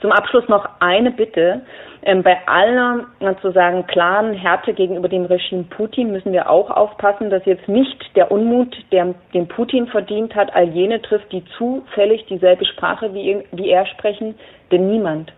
Zum 0.00 0.12
Abschluss 0.12 0.48
noch 0.48 0.68
eine 0.80 1.10
Bitte. 1.10 1.62
Ähm, 2.04 2.22
bei 2.22 2.36
aller 2.46 3.06
sozusagen 3.20 3.86
klaren 3.86 4.34
Härte 4.34 4.74
gegenüber 4.74 5.08
dem 5.08 5.24
Regime 5.24 5.64
Putin 5.64 6.10
müssen 6.10 6.32
wir 6.32 6.50
auch 6.50 6.70
aufpassen, 6.70 7.30
dass 7.30 7.44
jetzt 7.44 7.68
nicht 7.68 8.16
der 8.16 8.32
Unmut, 8.32 8.76
der 8.90 9.14
den 9.32 9.46
Putin 9.46 9.86
verdient 9.86 10.34
hat, 10.34 10.54
all 10.54 10.68
jene 10.68 11.00
trifft, 11.00 11.30
die 11.30 11.44
zufällig 11.56 12.26
dieselbe 12.26 12.64
Sprache 12.64 13.14
wie, 13.14 13.44
wie 13.52 13.70
er 13.70 13.86
sprechen. 13.86 14.34
Denn 14.72 14.88
niemand, 14.88 15.32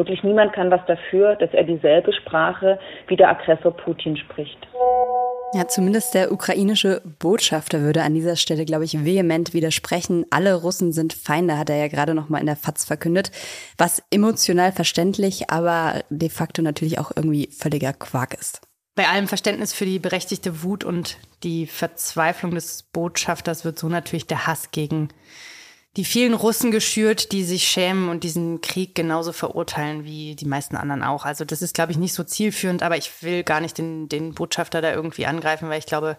wirklich 0.00 0.24
niemand 0.24 0.54
kann 0.54 0.70
was 0.70 0.80
dafür, 0.86 1.36
dass 1.36 1.52
er 1.52 1.64
dieselbe 1.64 2.12
Sprache 2.14 2.78
wie 3.06 3.16
der 3.16 3.28
Aggressor 3.28 3.76
Putin 3.76 4.16
spricht. 4.16 4.58
Ja, 5.52 5.68
zumindest 5.68 6.14
der 6.14 6.32
ukrainische 6.32 7.02
Botschafter 7.18 7.80
würde 7.80 8.02
an 8.02 8.14
dieser 8.14 8.36
Stelle, 8.36 8.64
glaube 8.64 8.84
ich, 8.84 9.04
vehement 9.04 9.52
widersprechen. 9.52 10.24
Alle 10.30 10.54
Russen 10.54 10.92
sind 10.92 11.12
Feinde, 11.12 11.58
hat 11.58 11.68
er 11.68 11.76
ja 11.76 11.88
gerade 11.88 12.14
noch 12.14 12.30
mal 12.30 12.38
in 12.38 12.46
der 12.46 12.56
FAZ 12.56 12.86
verkündet, 12.86 13.30
was 13.76 14.02
emotional 14.10 14.72
verständlich, 14.72 15.50
aber 15.50 16.02
de 16.08 16.30
facto 16.30 16.62
natürlich 16.62 16.98
auch 16.98 17.10
irgendwie 17.14 17.48
völliger 17.52 17.92
Quark 17.92 18.34
ist. 18.34 18.62
Bei 18.94 19.08
allem 19.08 19.28
Verständnis 19.28 19.74
für 19.74 19.84
die 19.84 19.98
berechtigte 19.98 20.62
Wut 20.62 20.82
und 20.82 21.18
die 21.42 21.66
Verzweiflung 21.66 22.54
des 22.54 22.84
Botschafters 22.84 23.64
wird 23.64 23.78
so 23.78 23.88
natürlich 23.88 24.26
der 24.26 24.46
Hass 24.46 24.70
gegen 24.70 25.08
die 25.96 26.04
vielen 26.04 26.34
Russen 26.34 26.70
geschürt, 26.70 27.32
die 27.32 27.44
sich 27.44 27.64
schämen 27.64 28.08
und 28.08 28.22
diesen 28.22 28.60
Krieg 28.60 28.94
genauso 28.94 29.32
verurteilen 29.32 30.04
wie 30.04 30.36
die 30.36 30.46
meisten 30.46 30.76
anderen 30.76 31.02
auch. 31.02 31.24
Also 31.24 31.44
das 31.44 31.62
ist, 31.62 31.74
glaube 31.74 31.90
ich, 31.90 31.98
nicht 31.98 32.14
so 32.14 32.22
zielführend, 32.22 32.82
aber 32.82 32.96
ich 32.96 33.22
will 33.22 33.42
gar 33.42 33.60
nicht 33.60 33.76
den, 33.76 34.08
den 34.08 34.34
Botschafter 34.34 34.80
da 34.80 34.92
irgendwie 34.92 35.26
angreifen, 35.26 35.68
weil 35.68 35.80
ich 35.80 35.86
glaube, 35.86 36.16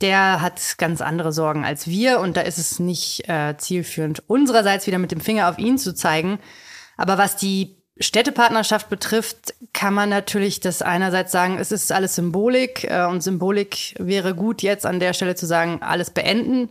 der 0.00 0.40
hat 0.40 0.78
ganz 0.78 1.02
andere 1.02 1.32
Sorgen 1.32 1.64
als 1.64 1.86
wir 1.86 2.20
und 2.20 2.36
da 2.36 2.40
ist 2.40 2.58
es 2.58 2.80
nicht 2.80 3.28
äh, 3.28 3.56
zielführend, 3.58 4.24
unsererseits 4.26 4.86
wieder 4.86 4.98
mit 4.98 5.12
dem 5.12 5.20
Finger 5.20 5.48
auf 5.48 5.58
ihn 5.58 5.78
zu 5.78 5.94
zeigen. 5.94 6.40
Aber 6.96 7.16
was 7.16 7.36
die 7.36 7.76
Städtepartnerschaft 8.00 8.88
betrifft, 8.88 9.54
kann 9.72 9.94
man 9.94 10.08
natürlich 10.08 10.58
das 10.60 10.80
einerseits 10.82 11.32
sagen, 11.32 11.58
es 11.58 11.70
ist 11.70 11.92
alles 11.92 12.14
Symbolik 12.16 12.84
äh, 12.84 13.04
und 13.04 13.22
Symbolik 13.22 13.94
wäre 13.98 14.34
gut 14.34 14.62
jetzt 14.62 14.86
an 14.86 15.00
der 15.00 15.12
Stelle 15.12 15.36
zu 15.36 15.46
sagen, 15.46 15.80
alles 15.82 16.10
beenden. 16.10 16.70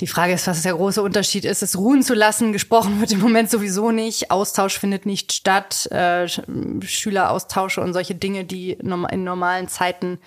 Die 0.00 0.06
Frage 0.06 0.34
ist, 0.34 0.46
was 0.46 0.62
der 0.62 0.74
große 0.74 1.02
Unterschied 1.02 1.46
ist, 1.46 1.62
es 1.62 1.78
ruhen 1.78 2.02
zu 2.02 2.12
lassen. 2.12 2.52
Gesprochen 2.52 3.00
wird 3.00 3.12
im 3.12 3.20
Moment 3.20 3.50
sowieso 3.50 3.90
nicht. 3.92 4.30
Austausch 4.30 4.78
findet 4.78 5.06
nicht 5.06 5.32
statt. 5.32 5.86
Äh, 5.90 6.28
Schüleraustausche 6.28 7.80
und 7.80 7.94
solche 7.94 8.14
Dinge, 8.14 8.44
die 8.44 8.72
in 8.72 9.24
normalen 9.24 9.68
Zeiten 9.68 10.18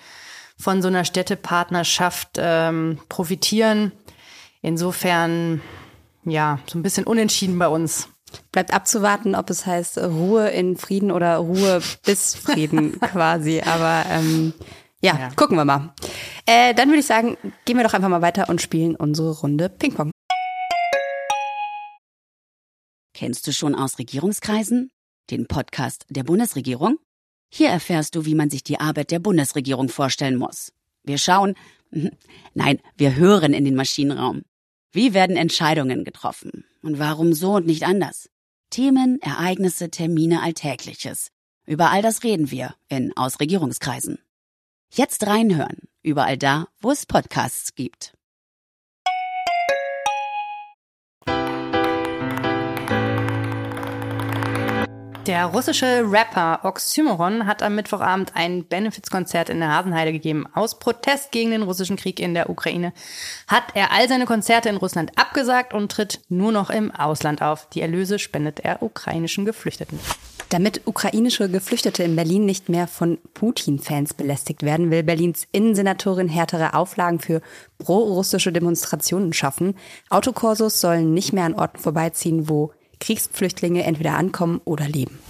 von 0.58 0.82
so 0.82 0.88
einer 0.88 1.04
Städtepartnerschaft 1.04 2.30
ähm, 2.36 2.98
profitieren. 3.08 3.92
Insofern, 4.60 5.60
ja, 6.24 6.58
so 6.66 6.78
ein 6.78 6.82
bisschen 6.82 7.04
unentschieden 7.04 7.58
bei 7.58 7.68
uns. 7.68 8.08
Bleibt 8.52 8.72
abzuwarten, 8.72 9.34
ob 9.34 9.50
es 9.50 9.66
heißt 9.66 9.98
Ruhe 9.98 10.48
in 10.50 10.76
Frieden 10.76 11.10
oder 11.10 11.36
Ruhe 11.36 11.80
bis 12.04 12.34
Frieden 12.34 13.00
quasi. 13.00 13.62
Aber 13.62 14.04
ähm, 14.08 14.52
ja, 15.02 15.18
ja, 15.18 15.30
gucken 15.34 15.56
wir 15.56 15.64
mal. 15.64 15.94
Äh, 16.46 16.74
dann 16.74 16.88
würde 16.88 17.00
ich 17.00 17.06
sagen, 17.06 17.36
gehen 17.64 17.76
wir 17.76 17.84
doch 17.84 17.94
einfach 17.94 18.08
mal 18.08 18.22
weiter 18.22 18.48
und 18.48 18.60
spielen 18.60 18.96
unsere 18.96 19.38
Runde 19.40 19.68
Ping-Pong. 19.68 20.10
Kennst 23.14 23.46
du 23.46 23.52
schon 23.52 23.74
aus 23.74 23.98
Regierungskreisen? 23.98 24.90
Den 25.30 25.46
Podcast 25.46 26.06
der 26.08 26.24
Bundesregierung? 26.24 26.98
Hier 27.52 27.68
erfährst 27.68 28.14
du, 28.14 28.24
wie 28.24 28.34
man 28.34 28.50
sich 28.50 28.62
die 28.62 28.80
Arbeit 28.80 29.10
der 29.10 29.18
Bundesregierung 29.18 29.88
vorstellen 29.88 30.36
muss. 30.36 30.72
Wir 31.02 31.18
schauen, 31.18 31.54
nein, 32.54 32.78
wir 32.96 33.16
hören 33.16 33.52
in 33.52 33.64
den 33.64 33.74
Maschinenraum. 33.74 34.42
Wie 34.92 35.14
werden 35.14 35.36
Entscheidungen 35.36 36.04
getroffen? 36.04 36.64
Und 36.82 36.98
warum 36.98 37.32
so 37.32 37.54
und 37.56 37.66
nicht 37.66 37.84
anders? 37.84 38.28
Themen, 38.70 39.20
Ereignisse, 39.20 39.90
Termine, 39.90 40.42
Alltägliches. 40.42 41.28
Über 41.66 41.90
all 41.90 42.02
das 42.02 42.24
reden 42.24 42.50
wir 42.50 42.74
in 42.88 43.16
Aus 43.16 43.40
Regierungskreisen. 43.40 44.18
Jetzt 44.92 45.24
reinhören, 45.24 45.78
überall 46.02 46.36
da, 46.36 46.66
wo 46.80 46.90
es 46.90 47.06
Podcasts 47.06 47.76
gibt. 47.76 48.12
Der 55.28 55.46
russische 55.46 56.02
Rapper 56.10 56.64
Oxymoron 56.64 57.46
hat 57.46 57.62
am 57.62 57.76
Mittwochabend 57.76 58.34
ein 58.34 58.66
Benefizkonzert 58.66 59.48
in 59.48 59.60
der 59.60 59.68
Hasenheide 59.68 60.10
gegeben. 60.10 60.48
Aus 60.54 60.80
Protest 60.80 61.30
gegen 61.30 61.52
den 61.52 61.62
russischen 61.62 61.96
Krieg 61.96 62.18
in 62.18 62.34
der 62.34 62.50
Ukraine 62.50 62.92
hat 63.46 63.62
er 63.74 63.92
all 63.92 64.08
seine 64.08 64.26
Konzerte 64.26 64.70
in 64.70 64.76
Russland 64.76 65.16
abgesagt 65.16 65.72
und 65.72 65.92
tritt 65.92 66.20
nur 66.28 66.50
noch 66.50 66.68
im 66.68 66.90
Ausland 66.90 67.42
auf. 67.42 67.68
Die 67.68 67.80
Erlöse 67.80 68.18
spendet 68.18 68.58
er 68.58 68.82
ukrainischen 68.82 69.44
Geflüchteten. 69.44 70.00
Damit 70.50 70.82
ukrainische 70.84 71.48
Geflüchtete 71.48 72.02
in 72.02 72.16
Berlin 72.16 72.44
nicht 72.44 72.68
mehr 72.68 72.88
von 72.88 73.18
Putin-Fans 73.34 74.14
belästigt 74.14 74.64
werden, 74.64 74.90
will 74.90 75.04
Berlins 75.04 75.46
Innensenatorin 75.52 76.28
härtere 76.28 76.74
Auflagen 76.74 77.20
für 77.20 77.40
pro-russische 77.78 78.50
Demonstrationen 78.50 79.32
schaffen. 79.32 79.76
Autokorsos 80.08 80.80
sollen 80.80 81.14
nicht 81.14 81.32
mehr 81.32 81.44
an 81.44 81.54
Orten 81.54 81.78
vorbeiziehen, 81.78 82.48
wo 82.48 82.72
Kriegsflüchtlinge 82.98 83.84
entweder 83.84 84.14
ankommen 84.14 84.60
oder 84.64 84.88
leben. 84.88 85.20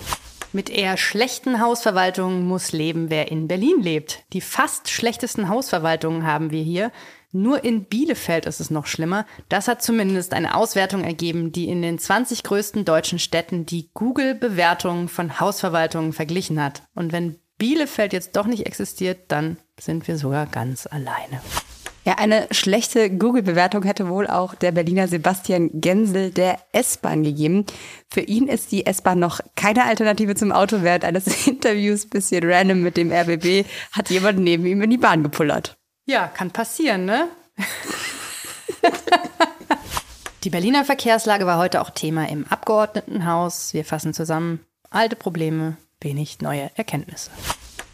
Mit 0.55 0.71
eher 0.71 0.97
schlechten 0.97 1.61
Hausverwaltungen 1.61 2.49
muss 2.49 2.73
leben, 2.73 3.11
wer 3.11 3.31
in 3.31 3.47
Berlin 3.47 3.83
lebt. 3.83 4.25
Die 4.33 4.41
fast 4.41 4.89
schlechtesten 4.89 5.51
Hausverwaltungen 5.51 6.27
haben 6.27 6.51
wir 6.51 6.63
hier. 6.63 6.93
Nur 7.33 7.63
in 7.63 7.85
Bielefeld 7.85 8.47
ist 8.47 8.61
es 8.61 8.71
noch 8.71 8.87
schlimmer. 8.87 9.25
Das 9.49 9.69
hat 9.69 9.83
zumindest 9.83 10.35
eine 10.35 10.57
Auswertung 10.57 11.05
ergeben, 11.05 11.53
die 11.53 11.69
in 11.69 11.81
den 11.81 11.99
20 11.99 12.43
größten 12.43 12.85
deutschen 12.85 13.21
Städten 13.21 13.67
die 13.67 13.91
Google-Bewertungen 13.95 15.09
von 15.09 15.39
Hausverwaltungen 15.39 16.13
verglichen 16.13 16.61
hat. 16.63 16.83
Und 16.95 17.13
wenn 17.13 17.39
Bielefeld 17.57 18.13
jetzt 18.13 18.37
doch 18.37 18.47
nicht 18.47 18.67
existiert, 18.67 19.19
dann 19.29 19.59
sind 19.79 20.09
wir 20.09 20.19
sogar 20.19 20.47
ganz 20.47 20.87
alleine. 20.87 21.41
Ja, 22.05 22.15
eine 22.15 22.49
schlechte 22.51 23.11
Google-Bewertung 23.11 23.83
hätte 23.83 24.09
wohl 24.09 24.27
auch 24.27 24.55
der 24.55 24.73
Berliner 24.73 25.07
Sebastian 25.07 25.71
Gensel 25.75 26.31
der 26.31 26.59
S-Bahn 26.73 27.23
gegeben. 27.23 27.67
Für 28.09 28.23
ihn 28.23 28.49
ist 28.49 28.73
die 28.73 28.87
S-Bahn 28.87 29.19
noch 29.19 29.41
keine 29.55 29.85
Alternative 29.85 30.35
zum 30.35 30.51
Auto. 30.51 30.79
Während 30.81 31.05
eines 31.05 31.47
Interviews, 31.47 32.09
bisschen 32.09 32.51
random 32.51 32.81
mit 32.83 32.97
dem 32.97 33.13
RBB, 33.13 33.67
hat 33.93 34.09
jemand 34.09 34.39
neben 34.39 34.65
ihm 34.65 34.81
in 34.81 34.91
die 34.91 34.97
Bahn 34.97 35.23
gepullert. 35.23 35.77
Ja, 36.11 36.27
kann 36.27 36.51
passieren, 36.51 37.05
ne? 37.05 37.29
Die 40.43 40.51
Berliner 40.51 40.85
Verkehrslage 40.85 41.47
war 41.47 41.57
heute 41.57 41.81
auch 41.81 41.91
Thema 41.91 42.29
im 42.29 42.49
Abgeordnetenhaus. 42.49 43.75
Wir 43.75 43.85
fassen 43.85 44.13
zusammen 44.13 44.59
alte 44.91 45.15
Probleme, 45.15 45.77
wenig 46.01 46.41
neue 46.41 46.69
Erkenntnisse. 46.75 47.31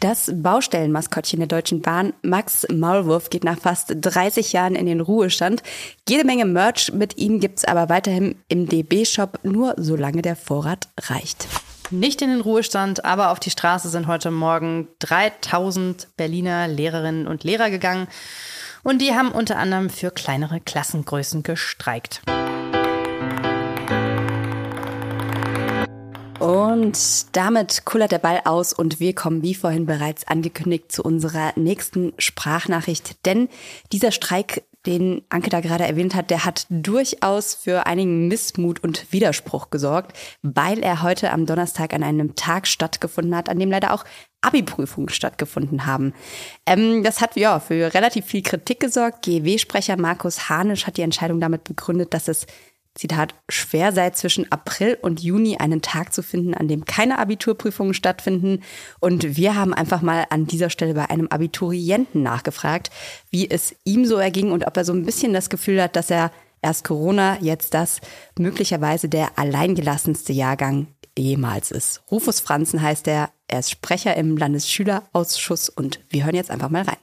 Das 0.01 0.33
Baustellenmaskottchen 0.35 1.41
der 1.41 1.49
Deutschen 1.49 1.83
Bahn, 1.83 2.15
Max 2.23 2.67
Maulwurf, 2.73 3.29
geht 3.29 3.45
nach 3.45 3.59
fast 3.59 3.95
30 4.01 4.55
Jahren 4.55 4.77
in 4.77 4.87
den 4.87 5.03
Ruhestand. 5.03 5.63
Jede 6.09 6.25
Menge 6.25 6.47
Merch 6.47 6.95
mit 6.95 7.19
ihm 7.19 7.39
gibt's 7.39 7.67
aber 7.67 7.91
weiterhin 7.91 8.37
im 8.49 8.67
DB-Shop, 8.67 9.41
nur 9.43 9.75
solange 9.77 10.23
der 10.23 10.37
Vorrat 10.37 10.89
reicht. 11.03 11.49
Nicht 11.91 12.21
in 12.21 12.31
den 12.31 12.41
Ruhestand, 12.41 13.05
aber 13.05 13.31
auf 13.31 13.39
die 13.39 13.51
Straße 13.51 13.89
sind 13.89 14.09
heute 14.09 14.33
Morgen 14.33 14.89
3000 14.99 16.09
Berliner 16.17 16.67
Lehrerinnen 16.67 17.29
und 17.29 17.45
Lehrer 17.45 17.71
gegangen. 17.71 18.09
Und 18.83 19.01
die 19.01 19.15
haben 19.15 19.31
unter 19.31 19.57
anderem 19.57 19.89
für 19.89 20.11
kleinere 20.11 20.59
Klassengrößen 20.61 21.45
gestreikt. 21.45 22.23
Und 26.41 27.37
damit 27.37 27.85
kullert 27.85 28.11
der 28.11 28.19
Ball 28.19 28.41
aus 28.45 28.73
und 28.73 28.99
wir 28.99 29.15
kommen, 29.15 29.43
wie 29.43 29.55
vorhin 29.55 29.87
bereits 29.87 30.27
angekündigt, 30.27 30.91
zu 30.91 31.05
unserer 31.05 31.53
nächsten 31.55 32.15
Sprachnachricht. 32.19 33.25
Denn 33.27 33.49
dieser 33.93 34.11
Streik 34.11 34.65
den 34.87 35.23
Anke 35.29 35.51
da 35.51 35.61
gerade 35.61 35.85
erwähnt 35.85 36.15
hat, 36.15 36.31
der 36.31 36.45
hat 36.45 36.67
durchaus 36.71 37.55
für 37.55 37.87
einigen 37.87 38.29
Missmut 38.29 38.83
und 38.83 39.13
Widerspruch 39.13 39.71
gesorgt, 39.71 40.17
weil 40.43 40.79
er 40.81 41.03
heute 41.03 41.33
am 41.33 41.47
Donnerstag 41.47 41.93
an 41.93 42.03
einem 42.03 42.35
Tag 42.37 42.67
stattgefunden 42.67 43.35
hat, 43.35 43.49
an 43.49 43.59
dem 43.59 43.71
leider 43.71 43.93
auch 43.93 44.05
Abi-Prüfungen 44.41 45.09
stattgefunden 45.09 45.87
haben. 45.87 46.15
Ähm, 46.67 47.03
das 47.03 47.21
hat 47.21 47.37
ja 47.37 47.59
für 47.59 47.93
relativ 47.95 48.27
viel 48.27 48.43
Kritik 48.43 48.81
gesorgt. 48.81 49.23
GEW-Sprecher 49.23 49.97
Markus 49.97 50.49
Hanisch 50.49 50.87
hat 50.87 50.97
die 50.97 51.03
Entscheidung 51.03 51.41
damit 51.41 51.65
begründet, 51.65 52.15
dass 52.15 52.29
es 52.29 52.47
Zitat, 52.97 53.35
schwer 53.49 53.93
sei 53.93 54.11
zwischen 54.11 54.51
April 54.51 54.99
und 55.01 55.21
Juni 55.21 55.59
einen 55.59 55.83
Tag 55.83 56.13
zu 56.13 56.23
finden, 56.23 56.55
an 56.55 56.67
dem 56.67 56.85
keine 56.85 57.19
Abiturprüfungen 57.19 57.95
stattfinden. 57.95 58.63
Und 59.01 59.37
wir 59.37 59.55
haben 59.55 59.75
einfach 59.75 60.03
mal 60.03 60.27
an 60.31 60.47
dieser 60.47 60.71
Stelle 60.71 60.95
bei 60.95 61.09
einem 61.11 61.29
Abiturienten 61.29 62.23
nachgefragt, 62.23 62.91
wie 63.31 63.49
es 63.49 63.77
ihm 63.85 64.07
so 64.07 64.17
erging 64.17 64.51
und 64.51 64.67
ob 64.67 64.77
er 64.77 64.85
so 64.85 64.93
ein 64.93 65.05
bisschen 65.05 65.33
das 65.33 65.51
Gefühl 65.51 65.83
hat, 65.83 65.95
dass 65.95 66.11
er 66.11 66.33
erst 66.63 66.85
Corona, 66.85 67.39
jetzt 67.41 67.75
das 67.75 68.01
möglicherweise 68.39 69.09
der 69.09 69.39
alleingelassenste 69.39 70.33
Jahrgang 70.33 70.89
jemals 71.19 71.71
ist. 71.71 72.03
Rufus 72.11 72.41
Franzen 72.41 72.83
heißt 72.83 73.09
er, 73.09 73.31
er 73.49 73.61
ist 73.61 73.71
Sprecher 73.71 74.17
im 74.17 74.37
Landesschülerausschuss 74.37 75.69
und 75.69 76.01
wir 76.09 76.25
hören 76.25 76.35
jetzt 76.35 76.51
einfach 76.51 76.71
mal 76.71 76.83
rein. 76.83 76.97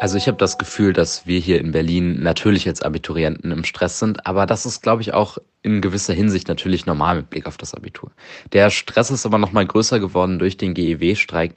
Also 0.00 0.18
ich 0.18 0.26
habe 0.26 0.36
das 0.36 0.58
Gefühl, 0.58 0.92
dass 0.92 1.26
wir 1.26 1.38
hier 1.38 1.60
in 1.60 1.72
Berlin 1.72 2.20
natürlich 2.22 2.66
als 2.66 2.82
Abiturienten 2.82 3.52
im 3.52 3.64
Stress 3.64 3.98
sind, 3.98 4.26
aber 4.26 4.44
das 4.44 4.66
ist, 4.66 4.82
glaube 4.82 5.02
ich, 5.02 5.14
auch 5.14 5.38
in 5.62 5.80
gewisser 5.80 6.12
Hinsicht 6.12 6.48
natürlich 6.48 6.84
normal 6.84 7.16
mit 7.16 7.30
Blick 7.30 7.46
auf 7.46 7.56
das 7.56 7.74
Abitur. 7.74 8.10
Der 8.52 8.70
Stress 8.70 9.10
ist 9.10 9.24
aber 9.24 9.38
noch 9.38 9.52
mal 9.52 9.66
größer 9.66 10.00
geworden 10.00 10.38
durch 10.38 10.56
den 10.56 10.74
GEW-Streik. 10.74 11.54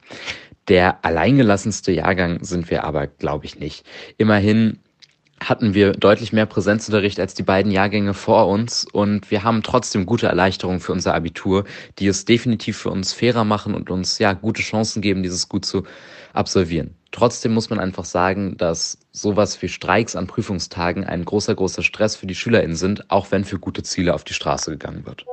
Der 0.67 1.03
alleingelassenste 1.03 1.91
Jahrgang 1.91 2.43
sind 2.43 2.69
wir 2.69 2.83
aber, 2.83 3.07
glaube 3.07 3.45
ich, 3.45 3.59
nicht. 3.59 3.85
Immerhin 4.17 4.79
hatten 5.39 5.73
wir 5.73 5.93
deutlich 5.93 6.33
mehr 6.33 6.45
Präsenzunterricht 6.45 7.19
als 7.19 7.33
die 7.33 7.43
beiden 7.43 7.71
Jahrgänge 7.71 8.13
vor 8.13 8.47
uns 8.47 8.85
und 8.85 9.29
wir 9.31 9.43
haben 9.43 9.63
trotzdem 9.63 10.05
gute 10.05 10.27
Erleichterungen 10.27 10.79
für 10.79 10.93
unser 10.93 11.13
Abitur, 11.13 11.65
die 11.99 12.07
es 12.07 12.25
definitiv 12.25 12.77
für 12.77 12.89
uns 12.89 13.13
fairer 13.13 13.43
machen 13.43 13.75
und 13.75 13.89
uns 13.89 14.19
ja 14.19 14.33
gute 14.33 14.61
Chancen 14.61 15.01
geben, 15.01 15.23
dieses 15.23 15.47
gut 15.47 15.65
zu 15.65 15.83
absolvieren. 16.33 16.96
Trotzdem 17.11 17.53
muss 17.53 17.69
man 17.69 17.79
einfach 17.79 18.05
sagen, 18.05 18.57
dass 18.57 18.97
sowas 19.11 19.61
wie 19.61 19.69
Streiks 19.69 20.15
an 20.15 20.27
Prüfungstagen 20.27 21.03
ein 21.03 21.25
großer, 21.25 21.55
großer 21.55 21.83
Stress 21.83 22.15
für 22.15 22.27
die 22.27 22.35
SchülerInnen 22.35 22.75
sind, 22.75 23.09
auch 23.09 23.31
wenn 23.31 23.45
für 23.45 23.59
gute 23.59 23.83
Ziele 23.83 24.13
auf 24.13 24.23
die 24.23 24.33
Straße 24.33 24.71
gegangen 24.71 25.05
wird. 25.05 25.25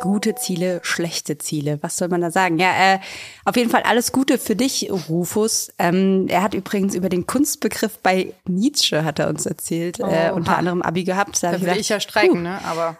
Gute 0.00 0.34
Ziele, 0.34 0.80
schlechte 0.82 1.38
Ziele. 1.38 1.78
Was 1.82 1.96
soll 1.96 2.08
man 2.08 2.20
da 2.20 2.30
sagen? 2.30 2.58
Ja, 2.58 2.94
äh, 2.94 2.98
auf 3.44 3.56
jeden 3.56 3.70
Fall 3.70 3.82
alles 3.82 4.10
Gute 4.10 4.38
für 4.38 4.56
dich, 4.56 4.90
Rufus. 4.90 5.72
Ähm, 5.78 6.26
er 6.28 6.42
hat 6.42 6.54
übrigens 6.54 6.94
über 6.94 7.08
den 7.08 7.26
Kunstbegriff 7.26 7.98
bei 7.98 8.32
Nietzsche, 8.48 9.04
hat 9.04 9.20
er 9.20 9.28
uns 9.28 9.46
erzählt, 9.46 10.00
äh, 10.00 10.02
oh, 10.02 10.10
äh, 10.10 10.30
unter 10.32 10.58
anderem 10.58 10.82
Abi 10.82 11.04
gehabt. 11.04 11.40
Da, 11.42 11.52
da 11.52 11.60
will 11.60 11.76
ich 11.76 11.90
ja 11.90 12.00
streiken, 12.00 12.38
uh. 12.38 12.42
ne? 12.42 12.58
Aber 12.64 12.96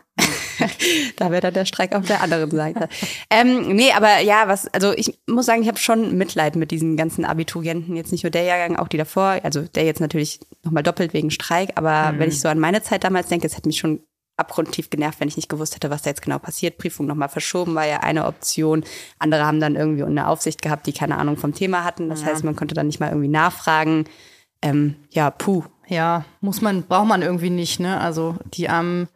da 1.17 1.31
wäre 1.31 1.41
dann 1.41 1.55
der 1.55 1.65
Streik 1.65 1.95
auf 1.95 2.07
der 2.07 2.23
anderen 2.23 2.51
Seite. 2.51 2.89
ähm, 3.31 3.75
nee, 3.75 3.93
aber 3.93 4.21
ja, 4.21 4.49
was, 4.49 4.67
also 4.69 4.93
ich 4.93 5.19
muss 5.27 5.47
sagen, 5.47 5.63
ich 5.63 5.69
habe 5.69 5.79
schon 5.79 6.17
Mitleid 6.17 6.57
mit 6.57 6.71
diesen 6.71 6.97
ganzen 6.97 7.25
Abiturienten. 7.25 7.97
Jetzt 7.97 8.13
nicht 8.13 8.25
nur 8.25 8.31
der 8.31 8.45
Jahrgang, 8.45 8.77
auch 8.77 8.89
die 8.89 8.97
davor. 8.97 9.41
Also 9.43 9.63
der 9.63 9.85
jetzt 9.85 10.01
natürlich 10.01 10.41
nochmal 10.63 10.83
doppelt 10.83 11.13
wegen 11.13 11.31
Streik. 11.31 11.71
Aber 11.77 12.13
mhm. 12.13 12.19
wenn 12.19 12.29
ich 12.29 12.41
so 12.41 12.49
an 12.49 12.59
meine 12.59 12.83
Zeit 12.83 13.05
damals 13.05 13.29
denke, 13.29 13.47
es 13.47 13.57
hätte 13.57 13.69
mich 13.69 13.79
schon 13.79 14.01
abgrundtief 14.37 14.91
genervt, 14.91 15.21
wenn 15.21 15.29
ich 15.29 15.37
nicht 15.37 15.49
gewusst 15.49 15.75
hätte, 15.75 15.91
was 15.91 16.03
da 16.03 16.11
jetzt 16.11 16.23
genau 16.23 16.39
passiert. 16.39 16.79
Prüfung 16.79 17.07
nochmal 17.07 17.29
verschoben 17.29 17.75
war 17.75 17.87
ja 17.87 18.01
eine 18.01 18.27
Option. 18.27 18.85
Andere 19.19 19.45
haben 19.45 19.61
dann 19.61 19.77
irgendwie 19.77 20.03
eine 20.03 20.29
Aufsicht 20.29 20.63
gehabt, 20.63 20.87
die 20.87 20.93
keine 20.93 21.19
Ahnung 21.19 21.37
vom 21.37 21.55
Thema 21.55 21.85
hatten. 21.85 22.09
Das 22.09 22.23
ja. 22.23 22.29
heißt, 22.29 22.45
man 22.45 22.57
konnte 22.57 22.75
dann 22.75 22.87
nicht 22.87 23.01
mal 23.01 23.09
irgendwie 23.09 23.29
nachfragen. 23.29 24.07
Ähm, 24.63 24.97
ja, 25.11 25.31
puh. 25.31 25.65
Ja, 25.89 26.25
muss 26.41 26.63
man, 26.63 26.85
braucht 26.85 27.09
man 27.09 27.23
irgendwie 27.23 27.51
nicht, 27.51 27.81
ne? 27.81 28.01
Also 28.01 28.37
die 28.55 28.69
armen 28.69 29.09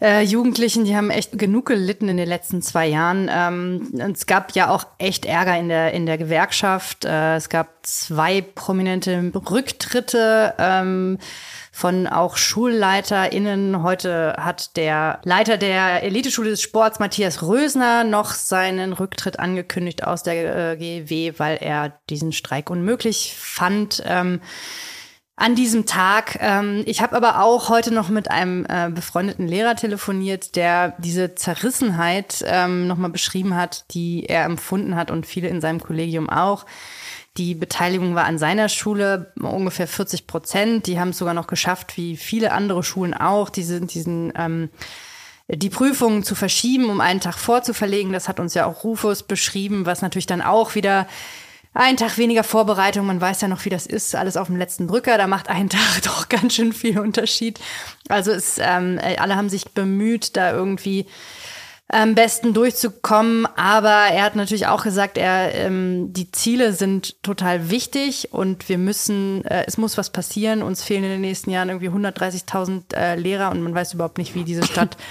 äh, 0.00 0.22
Jugendlichen, 0.22 0.84
die 0.84 0.96
haben 0.96 1.10
echt 1.10 1.38
genug 1.38 1.66
gelitten 1.66 2.08
in 2.08 2.16
den 2.16 2.28
letzten 2.28 2.60
zwei 2.62 2.86
Jahren. 2.86 3.30
Ähm, 3.32 4.12
es 4.14 4.26
gab 4.26 4.54
ja 4.54 4.70
auch 4.70 4.86
echt 4.98 5.24
Ärger 5.24 5.58
in 5.58 5.68
der, 5.68 5.92
in 5.92 6.06
der 6.06 6.18
Gewerkschaft. 6.18 7.04
Äh, 7.04 7.36
es 7.36 7.48
gab 7.48 7.68
zwei 7.82 8.42
prominente 8.42 9.32
Rücktritte. 9.34 10.54
Ähm, 10.58 11.18
von 11.76 12.06
auch 12.06 12.38
SchulleiterInnen. 12.38 13.82
Heute 13.82 14.34
hat 14.38 14.78
der 14.78 15.20
Leiter 15.24 15.58
der 15.58 16.02
Eliteschule 16.04 16.48
des 16.48 16.62
Sports, 16.62 17.00
Matthias 17.00 17.42
Rösner, 17.42 18.02
noch 18.02 18.30
seinen 18.30 18.94
Rücktritt 18.94 19.38
angekündigt 19.38 20.02
aus 20.02 20.22
der 20.22 20.72
äh, 20.72 20.76
GW, 20.78 21.34
weil 21.36 21.58
er 21.60 21.92
diesen 22.08 22.32
Streik 22.32 22.70
unmöglich 22.70 23.34
fand. 23.38 24.02
Ähm, 24.06 24.40
an 25.36 25.54
diesem 25.54 25.84
Tag. 25.84 26.38
Ähm, 26.40 26.82
ich 26.86 27.02
habe 27.02 27.14
aber 27.14 27.42
auch 27.42 27.68
heute 27.68 27.92
noch 27.92 28.08
mit 28.08 28.30
einem 28.30 28.64
äh, 28.68 28.88
befreundeten 28.90 29.46
Lehrer 29.46 29.76
telefoniert, 29.76 30.56
der 30.56 30.94
diese 30.98 31.34
Zerrissenheit 31.34 32.42
ähm, 32.46 32.86
nochmal 32.86 33.10
beschrieben 33.10 33.54
hat, 33.54 33.84
die 33.92 34.24
er 34.26 34.44
empfunden 34.44 34.96
hat 34.96 35.10
und 35.10 35.26
viele 35.26 35.48
in 35.48 35.60
seinem 35.60 35.80
Kollegium 35.80 36.30
auch. 36.30 36.64
Die 37.36 37.54
Beteiligung 37.54 38.14
war 38.14 38.24
an 38.24 38.38
seiner 38.38 38.70
Schule 38.70 39.32
ungefähr 39.38 39.86
40 39.86 40.26
Prozent. 40.26 40.86
Die 40.86 40.98
haben 40.98 41.10
es 41.10 41.18
sogar 41.18 41.34
noch 41.34 41.46
geschafft, 41.46 41.98
wie 41.98 42.16
viele 42.16 42.52
andere 42.52 42.82
Schulen 42.82 43.12
auch, 43.12 43.50
diese, 43.50 43.82
diesen 43.82 44.32
ähm, 44.36 44.70
die 45.48 45.70
Prüfungen 45.70 46.24
zu 46.24 46.34
verschieben, 46.34 46.88
um 46.88 47.00
einen 47.00 47.20
Tag 47.20 47.34
vorzuverlegen. 47.34 48.12
Das 48.12 48.28
hat 48.28 48.40
uns 48.40 48.54
ja 48.54 48.66
auch 48.66 48.84
Rufus 48.84 49.22
beschrieben, 49.22 49.86
was 49.86 50.02
natürlich 50.02 50.26
dann 50.26 50.42
auch 50.42 50.74
wieder 50.74 51.06
ein 51.76 51.96
Tag 51.96 52.16
weniger 52.16 52.42
Vorbereitung. 52.42 53.06
Man 53.06 53.20
weiß 53.20 53.42
ja 53.42 53.48
noch, 53.48 53.64
wie 53.64 53.70
das 53.70 53.86
ist, 53.86 54.14
alles 54.14 54.36
auf 54.36 54.46
dem 54.46 54.56
letzten 54.56 54.88
Drücker. 54.88 55.18
Da 55.18 55.26
macht 55.26 55.48
ein 55.48 55.68
Tag 55.70 56.02
doch 56.02 56.28
ganz 56.28 56.54
schön 56.54 56.72
viel 56.72 56.98
Unterschied. 56.98 57.60
Also 58.08 58.32
es, 58.32 58.58
ähm, 58.58 58.98
alle 59.18 59.36
haben 59.36 59.48
sich 59.48 59.70
bemüht, 59.70 60.36
da 60.36 60.52
irgendwie 60.52 61.06
am 61.88 62.14
besten 62.14 62.54
durchzukommen. 62.54 63.46
Aber 63.56 63.90
er 63.90 64.24
hat 64.24 64.36
natürlich 64.36 64.66
auch 64.66 64.82
gesagt, 64.82 65.18
er, 65.18 65.54
ähm, 65.54 66.12
die 66.12 66.32
Ziele 66.32 66.72
sind 66.72 67.22
total 67.22 67.70
wichtig 67.70 68.32
und 68.32 68.68
wir 68.68 68.78
müssen, 68.78 69.44
äh, 69.44 69.64
es 69.66 69.76
muss 69.76 69.98
was 69.98 70.10
passieren. 70.10 70.62
Uns 70.62 70.82
fehlen 70.82 71.04
in 71.04 71.10
den 71.10 71.20
nächsten 71.20 71.50
Jahren 71.50 71.68
irgendwie 71.68 71.90
130.000 71.90 72.94
äh, 72.94 73.16
Lehrer 73.16 73.50
und 73.50 73.62
man 73.62 73.74
weiß 73.74 73.94
überhaupt 73.94 74.18
nicht, 74.18 74.34
wie 74.34 74.44
diese 74.44 74.64
Stadt 74.64 74.96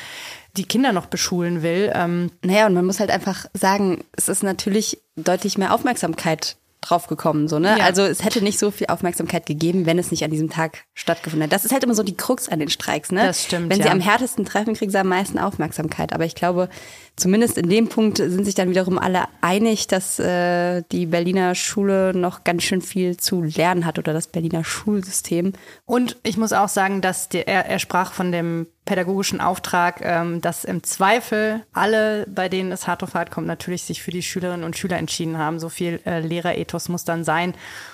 die 0.58 0.66
Kinder 0.66 0.92
noch 0.92 1.08
beschulen 1.08 1.62
will. 1.62 1.92
Ähm, 1.94 2.32
naja, 2.44 2.68
und 2.68 2.74
man 2.74 2.86
muss 2.86 3.00
halt 3.00 3.12
einfach 3.12 3.46
sagen, 3.54 4.04
es 4.16 4.30
ist 4.30 4.44
natürlich 4.44 5.00
deutlich 5.16 5.58
mehr 5.58 5.74
Aufmerksamkeit 5.74 6.58
draufgekommen, 6.86 7.48
so, 7.48 7.58
ne? 7.60 7.76
Ja. 7.80 7.86
Also 7.86 8.04
es 8.04 8.24
hätte 8.24 8.44
nicht 8.44 8.60
so 8.60 8.70
viel 8.70 8.88
Aufmerksamkeit 8.88 9.46
gegeben, 9.46 9.86
wenn 9.86 9.98
es 9.98 10.12
nicht 10.12 10.24
an 10.24 10.32
diesem 10.32 10.50
Tag 10.50 10.84
stattgefunden 10.94 11.42
hätte. 11.42 11.56
Das 11.56 11.66
ist 11.66 11.72
halt 11.72 11.84
immer 11.84 11.96
so 11.96 12.04
die 12.04 12.16
Krux 12.16 12.48
an 12.48 12.60
den 12.60 12.70
Streiks, 12.70 13.12
ne? 13.12 13.24
Das 13.26 13.44
stimmt. 13.44 13.70
Wenn 13.70 13.80
ja. 13.80 13.86
sie 13.86 13.92
am 13.92 14.00
härtesten 14.00 14.46
treffen, 14.46 14.76
kriegen 14.76 14.92
sie 14.92 15.00
am 15.00 15.08
meisten 15.08 15.40
Aufmerksamkeit. 15.40 16.14
Aber 16.14 16.26
ich 16.26 16.36
glaube, 16.36 16.70
zumindest 17.16 17.58
in 17.58 17.70
dem 17.70 17.88
Punkt 17.88 18.18
sind 18.18 18.46
sich 18.46 18.56
dann 18.56 18.70
wiederum 18.70 19.00
alle 19.00 19.26
einig, 19.42 19.88
dass 19.88 20.20
äh, 20.20 20.84
die 20.92 21.08
Berliner 21.08 21.56
Schule 21.56 22.14
noch 22.14 22.44
ganz 22.44 22.64
schön 22.64 22.82
viel 22.82 23.18
zu 23.18 23.42
lernen 23.42 23.86
hat 23.86 23.98
oder 23.98 24.14
das 24.14 24.28
Berliner 24.28 24.64
Schulsystem. 24.64 25.54
Und 25.86 26.18
ich 26.24 26.38
muss 26.38 26.54
auch 26.54 26.70
sagen, 26.70 27.02
dass 27.02 27.30
der, 27.30 27.48
er, 27.48 27.66
er 27.66 27.80
sprach 27.80 28.14
von 28.14 28.32
dem 28.32 28.68
pädagogischen 28.86 29.42
Auftrag, 29.42 30.02
ähm, 30.02 30.42
dass 30.42 30.64
im 30.64 30.84
Zweifel 30.84 31.64
alle, 31.74 32.26
bei 32.28 32.50
denen 32.50 32.72
es 32.72 32.88
hart 32.88 33.04
auf 33.04 33.16
hart 33.16 33.32
kommt, 33.32 33.48
natürlich 33.48 33.84
sich 33.84 34.02
für 34.02 34.12
die 34.12 34.22
Schülerinnen 34.22 34.64
und 34.64 34.78
Schüler 34.78 34.98
entschieden 34.98 35.38
haben. 35.38 35.60
So 35.60 35.70
viel 35.70 36.00
äh, 36.06 36.20
Lehrerethos 36.20 36.90
muss 36.90 37.04
dann 37.04 37.24
sein. 37.24 37.54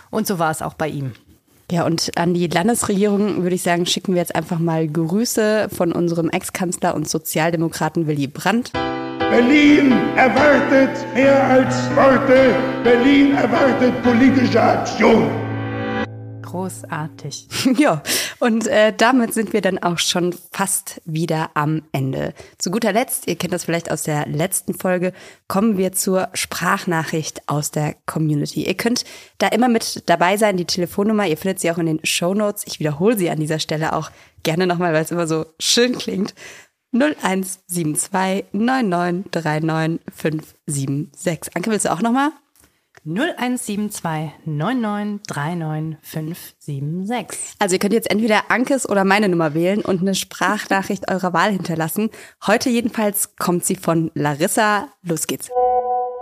Und 0.10 0.28
so 0.28 0.38
war 0.38 0.52
es 0.52 0.62
auch 0.62 0.74
bei 0.74 0.90
ihm. 0.90 1.14
Ja, 1.72 1.86
und 1.86 2.12
an 2.18 2.34
die 2.34 2.48
Landesregierung 2.48 3.44
würde 3.44 3.56
ich 3.56 3.62
sagen, 3.62 3.86
schicken 3.86 4.14
wir 4.14 4.20
jetzt 4.20 4.36
einfach 4.36 4.60
mal 4.60 4.86
Grüße 4.86 5.70
von 5.74 5.94
unserem 5.94 6.30
Ex-Kanzler 6.30 6.94
und 6.96 7.08
Sozialdemokraten 7.08 8.08
Willy 8.08 8.28
Brandt. 8.28 8.74
Berlin 9.32 9.94
erwartet 10.18 10.90
mehr 11.14 11.42
als 11.42 11.74
Worte. 11.96 12.54
Berlin 12.84 13.36
erwartet 13.36 14.04
politische 14.04 14.62
Aktion. 14.62 15.30
Großartig. 16.52 17.48
ja, 17.78 18.04
und 18.40 18.68
äh, 18.68 18.94
damit 18.96 19.34
sind 19.34 19.54
wir 19.54 19.62
dann 19.62 19.80
auch 19.80 20.00
schon 20.00 20.36
fast 20.52 21.02
wieder 21.06 21.52
am 21.54 21.84
Ende. 21.94 22.34
Zu 22.58 22.72
guter 22.72 22.92
Letzt, 22.92 23.28
ihr 23.28 23.38
kennt 23.38 23.54
das 23.54 23.64
vielleicht 23.64 23.90
aus 23.90 24.04
der 24.04 24.28
letzten 24.28 24.74
Folge, 24.74 25.14
kommen 25.48 25.78
wir 25.78 25.94
zur 25.94 26.30
Sprachnachricht 26.34 27.48
aus 27.48 27.72
der 27.72 27.96
Community. 28.06 28.66
Ihr 28.66 28.76
könnt 28.76 29.06
da 29.38 29.48
immer 29.48 29.70
mit 29.70 30.10
dabei 30.10 30.36
sein, 30.36 30.58
die 30.58 30.66
Telefonnummer, 30.66 31.26
ihr 31.26 31.38
findet 31.38 31.62
sie 31.62 31.72
auch 31.72 31.78
in 31.78 31.86
den 31.86 32.06
Show 32.06 32.34
Notes. 32.34 32.64
Ich 32.68 32.80
wiederhole 32.80 33.18
sie 33.18 33.30
an 33.30 33.40
dieser 33.40 33.60
Stelle 33.60 33.94
auch 33.94 34.12
gerne 34.44 34.68
nochmal, 34.68 34.94
weil 34.94 35.04
es 35.04 35.12
immer 35.12 35.28
so 35.28 35.46
schön 35.60 35.98
klingt. 35.98 36.34
0172 36.94 38.46
9939 38.52 40.02
576. 40.14 41.56
Anke, 41.56 41.72
willst 41.72 41.86
du 41.86 41.92
auch 41.94 42.02
nochmal? 42.02 42.32
0172 43.04 44.34
9939 44.46 45.98
576. 46.04 47.56
Also 47.58 47.76
ihr 47.76 47.80
könnt 47.80 47.94
jetzt 47.94 48.12
entweder 48.12 48.52
Ankes 48.52 48.88
oder 48.88 49.04
meine 49.06 49.28
Nummer 49.28 49.56
wählen 49.56 49.82
und 49.82 50.02
eine 50.02 50.14
Sprachnachricht 50.14 51.10
eurer 51.10 51.34
Wahl 51.34 51.52
hinterlassen. 51.52 52.12
Heute 52.46 52.70
jedenfalls 52.70 53.36
kommt 53.38 53.66
sie 53.66 53.76
von 53.76 54.12
Larissa. 54.14 54.90
Los 55.02 55.26
geht's. 55.26 55.50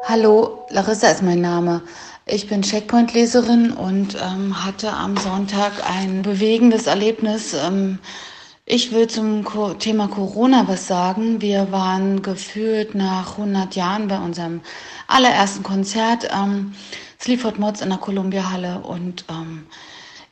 Hallo, 0.06 0.65
Larissa 0.70 1.10
ist 1.10 1.22
mein 1.22 1.42
Name. 1.42 1.82
Ich 2.26 2.48
bin 2.48 2.62
Checkpoint-Leserin 2.62 3.72
und 3.72 4.15
ähm, 4.15 4.65
hatte 4.65 4.94
am 4.94 5.18
Sonntag 5.18 5.74
ein 5.89 6.22
bewegendes 6.22 6.88
Erlebnis. 6.88 7.54
Ähm, 7.54 8.00
ich 8.72 8.92
will 8.92 9.08
zum 9.08 9.44
Thema 9.80 10.08
Corona 10.08 10.68
was 10.68 10.86
sagen. 10.86 11.42
Wir 11.42 11.72
waren 11.72 12.22
gefühlt 12.22 12.94
nach 12.94 13.32
100 13.32 13.76
Jahren 13.76 14.08
bei 14.08 14.20
unserem 14.20 14.62
allerersten 15.08 15.64
Konzert, 15.64 16.30
ähm, 16.32 16.76
Sleaford 17.20 17.58
Mods 17.58 17.82
in 17.82 17.90
der 17.90 17.98
Columbia 17.98 18.52
Halle 18.52 18.80
und 18.82 19.26
ähm, 19.28 19.66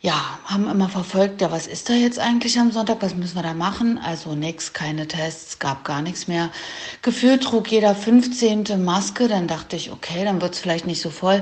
ja, 0.02 0.14
haben 0.46 0.70
immer 0.70 0.88
verfolgt, 0.88 1.42
ja, 1.42 1.52
was 1.52 1.66
ist 1.66 1.90
da 1.90 1.94
jetzt 1.94 2.20
eigentlich 2.20 2.60
am 2.60 2.72
Sonntag, 2.72 2.98
was 3.02 3.16
müssen 3.16 3.36
wir 3.36 3.42
da 3.42 3.56
machen? 3.56 3.98
Also 3.98 4.36
nix, 4.36 4.72
keine 4.72 5.08
Tests, 5.08 5.58
gab 5.58 5.84
gar 5.84 6.04
nichts 6.04 6.28
mehr. 6.28 6.52
Gefühlt 7.02 7.42
trug 7.42 7.72
jeder 7.72 7.96
15. 7.96 8.66
Maske, 8.86 9.28
dann 9.28 9.48
dachte 9.48 9.76
ich, 9.76 9.92
okay, 9.92 10.24
dann 10.24 10.42
wird's 10.44 10.60
vielleicht 10.60 10.86
nicht 10.86 11.02
so 11.02 11.10
voll 11.10 11.42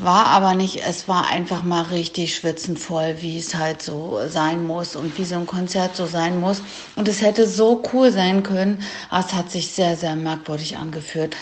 War 0.00 0.26
aber 0.26 0.54
nicht, 0.54 0.80
es 0.86 1.08
war 1.08 1.26
einfach 1.26 1.64
mal 1.64 1.82
richtig 1.82 2.36
schwitzenvoll, 2.36 3.16
wie 3.20 3.36
es 3.36 3.56
halt 3.56 3.82
so 3.82 4.20
sein 4.28 4.64
muss 4.64 4.94
und 4.94 5.18
wie 5.18 5.24
so 5.24 5.34
ein 5.34 5.46
Konzert 5.46 5.96
so 5.96 6.06
sein 6.06 6.38
muss. 6.38 6.62
Und 6.94 7.08
es 7.08 7.20
hätte 7.20 7.48
so 7.48 7.82
cool 7.92 8.12
sein 8.12 8.44
können, 8.44 8.80
aber 9.10 9.26
es 9.26 9.34
hat 9.34 9.50
sich 9.50 9.72
sehr, 9.72 9.96
sehr 9.96 10.14
merkwürdig 10.14 10.76
angeführt. 10.76 11.34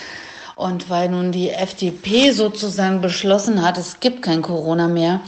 Und 0.55 0.89
weil 0.89 1.11
nun 1.11 1.33
die 1.33 1.51
FDP 1.51 2.31
sozusagen 2.31 3.03
beschlossen 3.03 3.61
hat, 3.61 3.77
es 3.77 4.01
gibt 4.01 4.23
kein 4.23 4.41
Corona 4.41 4.89
mehr, 4.89 5.21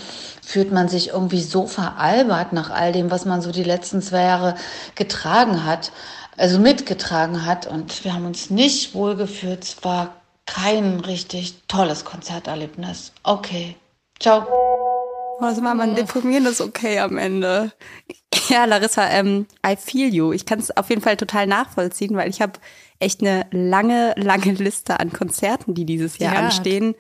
fühlt 0.43 0.73
man 0.73 0.89
sich 0.89 1.09
irgendwie 1.09 1.43
so 1.43 1.67
veralbert 1.67 2.55
nach 2.55 2.71
all 2.71 2.93
dem, 2.93 3.11
was 3.11 3.27
man 3.27 3.43
so 3.43 3.53
die 3.53 3.63
letzten 3.63 4.01
zwei 4.01 4.23
Jahre 4.23 4.55
getragen 4.95 5.67
hat, 5.67 5.93
also 6.39 6.59
mitgetragen 6.59 7.45
hat. 7.45 7.67
Und 7.67 8.05
wir 8.05 8.15
haben 8.15 8.25
uns 8.25 8.49
nicht 8.49 8.95
wohlgefühlt. 8.95 9.65
Es 9.65 9.85
war 9.85 10.18
kein 10.55 11.01
richtig 11.01 11.63
tolles 11.69 12.05
Konzerterlebnis. 12.05 13.13
Okay. 13.23 13.77
Ciao. 14.21 14.47
Oh, 15.39 15.43
das 15.43 15.63
war 15.63 15.75
mal 15.75 15.89
ein 15.91 15.95
deprimierendes 15.95 16.61
Okay 16.61 16.99
am 16.99 17.17
Ende. 17.19 17.73
Ja, 18.51 18.65
Larissa, 18.65 19.07
ähm, 19.11 19.47
I 19.67 19.77
feel 19.77 20.15
you. 20.15 20.33
Ich 20.33 20.47
kann 20.47 20.59
es 20.59 20.75
auf 20.75 20.89
jeden 20.89 21.03
Fall 21.03 21.19
total 21.19 21.47
nachvollziehen, 21.47 22.17
weil 22.17 22.31
ich 22.31 22.41
habe 22.41 22.55
echt 22.99 23.21
eine 23.21 23.47
lange, 23.51 24.15
lange 24.17 24.53
Liste 24.53 25.01
an 25.01 25.13
Konzerten, 25.13 25.75
die 25.75 25.85
dieses 25.85 26.17
Jahr 26.19 26.35
Ja, 26.35 26.41
anstehen. 26.41 26.95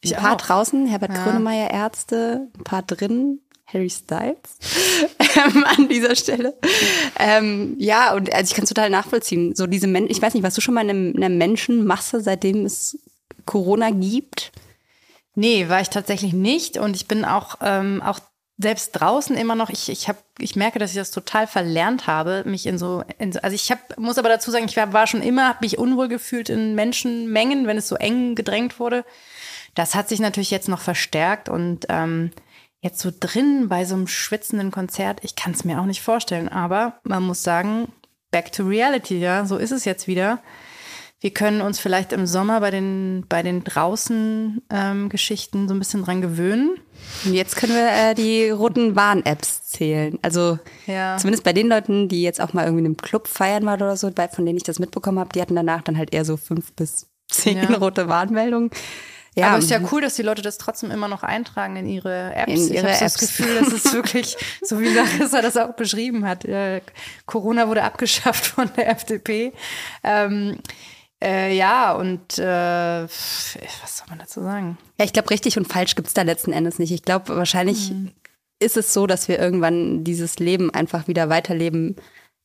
ich 0.00 0.16
ein 0.16 0.22
paar 0.22 0.34
auch. 0.34 0.40
draußen, 0.40 0.86
Herbert 0.86 1.12
Ja. 1.16 1.24
Grönemeyer 1.24 1.70
Ärzte, 1.70 2.48
ein 2.56 2.64
paar 2.64 2.82
drin, 2.82 3.40
Harry 3.72 3.90
Styles 3.90 4.58
ähm, 5.36 5.64
an 5.64 5.88
dieser 5.88 6.14
Stelle. 6.14 6.54
Ähm, 7.18 7.76
ja, 7.78 8.14
und 8.14 8.32
also 8.32 8.50
ich 8.50 8.54
kann 8.54 8.64
es 8.64 8.68
total 8.68 8.90
nachvollziehen. 8.90 9.54
So 9.54 9.66
diese 9.66 9.86
Menschen, 9.86 10.10
ich 10.10 10.20
weiß 10.20 10.34
nicht, 10.34 10.42
warst 10.42 10.56
du 10.56 10.60
schon 10.60 10.74
mal 10.74 10.88
in 10.88 11.16
einer 11.16 11.28
Menschenmasse, 11.28 12.20
seitdem 12.20 12.64
es 12.64 12.98
Corona 13.46 13.90
gibt? 13.90 14.52
Nee, 15.34 15.68
war 15.68 15.80
ich 15.80 15.88
tatsächlich 15.88 16.32
nicht. 16.32 16.76
Und 16.76 16.96
ich 16.96 17.08
bin 17.08 17.24
auch, 17.24 17.56
ähm, 17.62 18.02
auch 18.02 18.20
selbst 18.58 18.92
draußen 18.92 19.36
immer 19.36 19.54
noch, 19.54 19.70
ich, 19.70 19.88
ich, 19.88 20.08
hab, 20.08 20.22
ich 20.38 20.56
merke, 20.56 20.78
dass 20.78 20.90
ich 20.90 20.96
das 20.96 21.10
total 21.10 21.46
verlernt 21.46 22.06
habe, 22.06 22.44
mich 22.46 22.66
in 22.66 22.78
so, 22.78 23.02
in 23.18 23.32
so 23.32 23.40
also 23.40 23.54
ich 23.54 23.70
hab, 23.70 23.98
muss 23.98 24.18
aber 24.18 24.28
dazu 24.28 24.50
sagen, 24.50 24.66
ich 24.66 24.76
war, 24.76 24.92
war 24.92 25.06
schon 25.06 25.22
immer, 25.22 25.48
habe 25.48 25.58
mich 25.62 25.78
unwohl 25.78 26.08
gefühlt 26.08 26.48
in 26.48 26.74
Menschenmengen, 26.74 27.66
wenn 27.66 27.78
es 27.78 27.88
so 27.88 27.96
eng 27.96 28.34
gedrängt 28.34 28.78
wurde. 28.78 29.04
Das 29.74 29.94
hat 29.94 30.08
sich 30.08 30.20
natürlich 30.20 30.50
jetzt 30.50 30.68
noch 30.68 30.80
verstärkt 30.80 31.48
und 31.48 31.86
ähm, 31.88 32.30
jetzt 32.82 32.98
so 33.00 33.10
drin 33.18 33.68
bei 33.68 33.84
so 33.84 33.94
einem 33.94 34.06
schwitzenden 34.08 34.70
Konzert, 34.70 35.20
ich 35.22 35.36
kann 35.36 35.52
es 35.52 35.64
mir 35.64 35.80
auch 35.80 35.86
nicht 35.86 36.02
vorstellen, 36.02 36.48
aber 36.48 37.00
man 37.04 37.22
muss 37.22 37.42
sagen, 37.42 37.88
back 38.30 38.52
to 38.52 38.64
reality, 38.64 39.18
ja, 39.18 39.46
so 39.46 39.56
ist 39.56 39.70
es 39.70 39.84
jetzt 39.84 40.06
wieder. 40.08 40.40
Wir 41.20 41.30
können 41.32 41.60
uns 41.60 41.78
vielleicht 41.78 42.12
im 42.12 42.26
Sommer 42.26 42.58
bei 42.58 42.72
den, 42.72 43.24
bei 43.28 43.44
den 43.44 43.62
draußen 43.62 44.60
ähm, 44.70 45.08
Geschichten 45.08 45.68
so 45.68 45.74
ein 45.74 45.78
bisschen 45.78 46.02
dran 46.04 46.20
gewöhnen. 46.20 46.74
Und 47.24 47.34
jetzt 47.34 47.54
können 47.54 47.74
wir 47.74 47.88
äh, 47.92 48.14
die 48.14 48.50
roten 48.50 48.96
Warn-Apps 48.96 49.62
zählen. 49.68 50.18
Also 50.22 50.58
Ja. 50.88 51.16
zumindest 51.18 51.44
bei 51.44 51.52
den 51.52 51.68
Leuten, 51.68 52.08
die 52.08 52.22
jetzt 52.24 52.40
auch 52.40 52.52
mal 52.54 52.64
irgendwie 52.64 52.80
in 52.80 52.86
einem 52.86 52.96
Club 52.96 53.28
feiern 53.28 53.64
waren 53.66 53.80
oder 53.80 53.96
so, 53.96 54.10
von 54.10 54.44
denen 54.46 54.56
ich 54.56 54.64
das 54.64 54.80
mitbekommen 54.80 55.20
habe, 55.20 55.30
die 55.32 55.40
hatten 55.40 55.54
danach 55.54 55.82
dann 55.82 55.96
halt 55.96 56.12
eher 56.12 56.24
so 56.24 56.36
fünf 56.36 56.72
bis 56.72 57.06
zehn 57.30 57.56
Ja. 57.58 57.76
rote 57.76 58.08
Warnmeldungen. 58.08 58.70
Ja, 59.34 59.48
Aber 59.48 59.58
ist 59.58 59.70
ja 59.70 59.80
cool, 59.90 60.02
dass 60.02 60.14
die 60.16 60.22
Leute 60.22 60.42
das 60.42 60.58
trotzdem 60.58 60.90
immer 60.90 61.08
noch 61.08 61.22
eintragen 61.22 61.76
in 61.76 61.86
ihre 61.88 62.34
Apps. 62.34 62.52
In 62.52 62.66
ich 62.68 62.70
ihre 62.74 62.88
habe 62.88 62.94
so 62.96 63.04
das. 63.04 63.18
Gefühl, 63.18 63.54
dass 63.54 63.72
es 63.72 63.92
wirklich, 63.94 64.36
so 64.62 64.78
wie 64.80 64.88
Larissa 64.88 65.40
das 65.40 65.56
auch 65.56 65.72
beschrieben 65.74 66.26
hat, 66.28 66.44
äh, 66.44 66.82
Corona 67.24 67.66
wurde 67.68 67.82
abgeschafft 67.82 68.44
von 68.46 68.70
der 68.76 68.90
FDP. 68.90 69.52
Ähm, 70.04 70.58
äh, 71.22 71.56
ja, 71.56 71.92
und 71.92 72.38
äh, 72.38 73.04
was 73.04 73.96
soll 73.98 74.06
man 74.10 74.18
dazu 74.18 74.42
sagen? 74.42 74.76
Ja, 74.98 75.04
ich 75.06 75.12
glaube, 75.12 75.30
richtig 75.30 75.56
und 75.56 75.66
falsch 75.66 75.94
gibt's 75.94 76.14
da 76.14 76.22
letzten 76.22 76.52
Endes 76.52 76.78
nicht. 76.78 76.92
Ich 76.92 77.02
glaube, 77.02 77.34
wahrscheinlich 77.36 77.90
Mhm. 77.90 78.10
ist 78.58 78.76
es 78.76 78.92
so, 78.92 79.06
dass 79.06 79.28
wir 79.28 79.38
irgendwann 79.38 80.04
dieses 80.04 80.38
Leben 80.40 80.72
einfach 80.74 81.08
wieder 81.08 81.28
weiterleben 81.30 81.96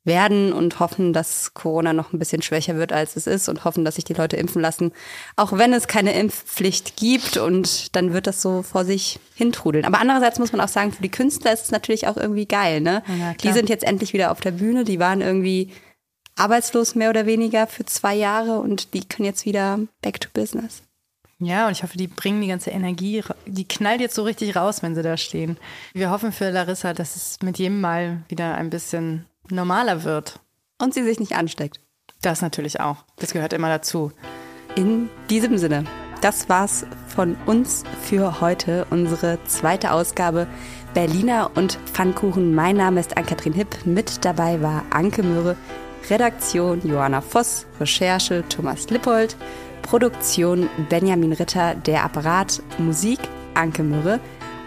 werden 0.08 0.52
und 0.54 0.80
hoffen, 0.80 1.14
dass 1.14 1.54
Corona 1.54 1.94
noch 1.94 2.12
ein 2.12 2.20
bisschen 2.20 2.42
schwächer 2.42 2.76
wird, 2.78 2.92
als 2.92 3.16
es 3.16 3.28
ist 3.28 3.48
und 3.48 3.64
hoffen, 3.64 3.86
dass 3.86 3.96
sich 3.96 4.06
die 4.06 4.14
Leute 4.14 4.38
impfen 4.38 4.62
lassen, 4.62 4.92
auch 5.36 5.52
wenn 5.56 5.74
es 5.74 5.88
keine 5.88 6.14
Impfpflicht 6.14 6.96
gibt 6.96 7.38
und 7.38 7.96
dann 7.96 8.14
wird 8.14 8.26
das 8.26 8.42
so 8.42 8.64
vor 8.64 8.86
sich 8.86 9.20
hintrudeln. 9.36 9.86
Aber 9.86 10.00
andererseits 10.00 10.40
muss 10.40 10.52
man 10.52 10.62
auch 10.62 10.68
sagen, 10.68 10.92
für 10.92 11.04
die 11.04 11.12
Künstler 11.12 11.54
ist 11.54 11.66
es 11.66 11.72
natürlich 11.72 12.08
auch 12.08 12.18
irgendwie 12.18 12.48
geil, 12.48 12.82
ne? 12.82 13.04
Ja, 13.20 13.34
die 13.34 13.52
sind 13.52 13.70
jetzt 13.70 13.84
endlich 13.84 14.14
wieder 14.14 14.32
auf 14.32 14.40
der 14.40 14.52
Bühne, 14.52 14.84
die 14.84 15.00
waren 15.00 15.22
irgendwie 15.22 15.72
arbeitslos 16.36 16.96
mehr 16.96 17.10
oder 17.10 17.26
weniger 17.26 17.68
für 17.68 17.86
zwei 17.86 18.16
Jahre 18.16 18.60
und 18.60 18.94
die 18.94 19.04
können 19.04 19.26
jetzt 19.26 19.46
wieder 19.46 19.80
back 20.02 20.20
to 20.22 20.30
business. 20.34 20.84
Ja, 21.40 21.68
und 21.68 21.74
ich 21.74 21.84
hoffe, 21.84 21.98
die 21.98 22.08
bringen 22.08 22.42
die 22.42 22.48
ganze 22.48 22.72
Energie, 22.72 23.24
die 23.46 23.68
knallt 23.68 24.02
jetzt 24.02 24.16
so 24.16 24.24
richtig 24.24 24.56
raus, 24.56 24.82
wenn 24.82 24.96
sie 24.96 25.04
da 25.04 25.18
stehen. 25.18 25.58
Wir 25.94 26.10
hoffen 26.10 26.32
für 26.32 26.50
Larissa, 26.50 26.94
dass 26.94 27.16
es 27.16 27.38
mit 27.44 27.60
jedem 27.60 27.80
Mal 27.80 28.24
wieder 28.28 28.56
ein 28.56 28.72
bisschen 28.72 29.26
normaler 29.52 30.04
wird. 30.04 30.40
Und 30.82 30.94
sie 30.94 31.04
sich 31.04 31.20
nicht 31.20 31.36
ansteckt. 31.36 31.80
Das 32.22 32.42
natürlich 32.42 32.80
auch. 32.80 32.98
Das 33.18 33.34
gehört 33.34 33.54
immer 33.54 33.70
dazu. 33.70 34.12
In 34.76 35.10
diesem 35.30 35.58
Sinne, 35.58 35.86
das 36.22 36.50
war's 36.50 36.86
von 37.08 37.36
uns 37.46 37.84
für 38.02 38.42
heute, 38.42 38.86
unsere 38.90 39.40
zweite 39.46 39.92
Ausgabe 39.92 40.48
Berliner 40.94 41.52
und 41.56 41.80
Pfannkuchen. 41.94 42.56
Mein 42.56 42.78
Name 42.78 43.00
ist 43.00 43.18
Ann-Kathrin 43.18 43.54
Hipp. 43.54 43.86
Mit 43.86 44.26
dabei 44.26 44.62
war 44.62 44.84
Anke 44.90 45.22
Möhre, 45.24 45.56
Redaktion 46.10 46.82
Johanna 46.84 47.22
Voss, 47.22 47.68
Recherche 47.80 48.44
Thomas 48.50 48.90
Lippold, 48.90 49.36
Produktion 49.84 50.70
Benjamin 50.90 51.34
Ritter, 51.34 51.76
der 51.76 52.04
Apparat, 52.04 52.62
Musik 52.80 53.20
Anke 53.54 53.84
Möhre. 53.84 54.20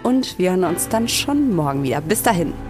Und 0.03 0.38
wir 0.38 0.51
hören 0.51 0.64
uns 0.64 0.88
dann 0.88 1.09
schon 1.09 1.55
morgen 1.55 1.83
wieder. 1.83 2.01
Bis 2.01 2.23
dahin. 2.23 2.69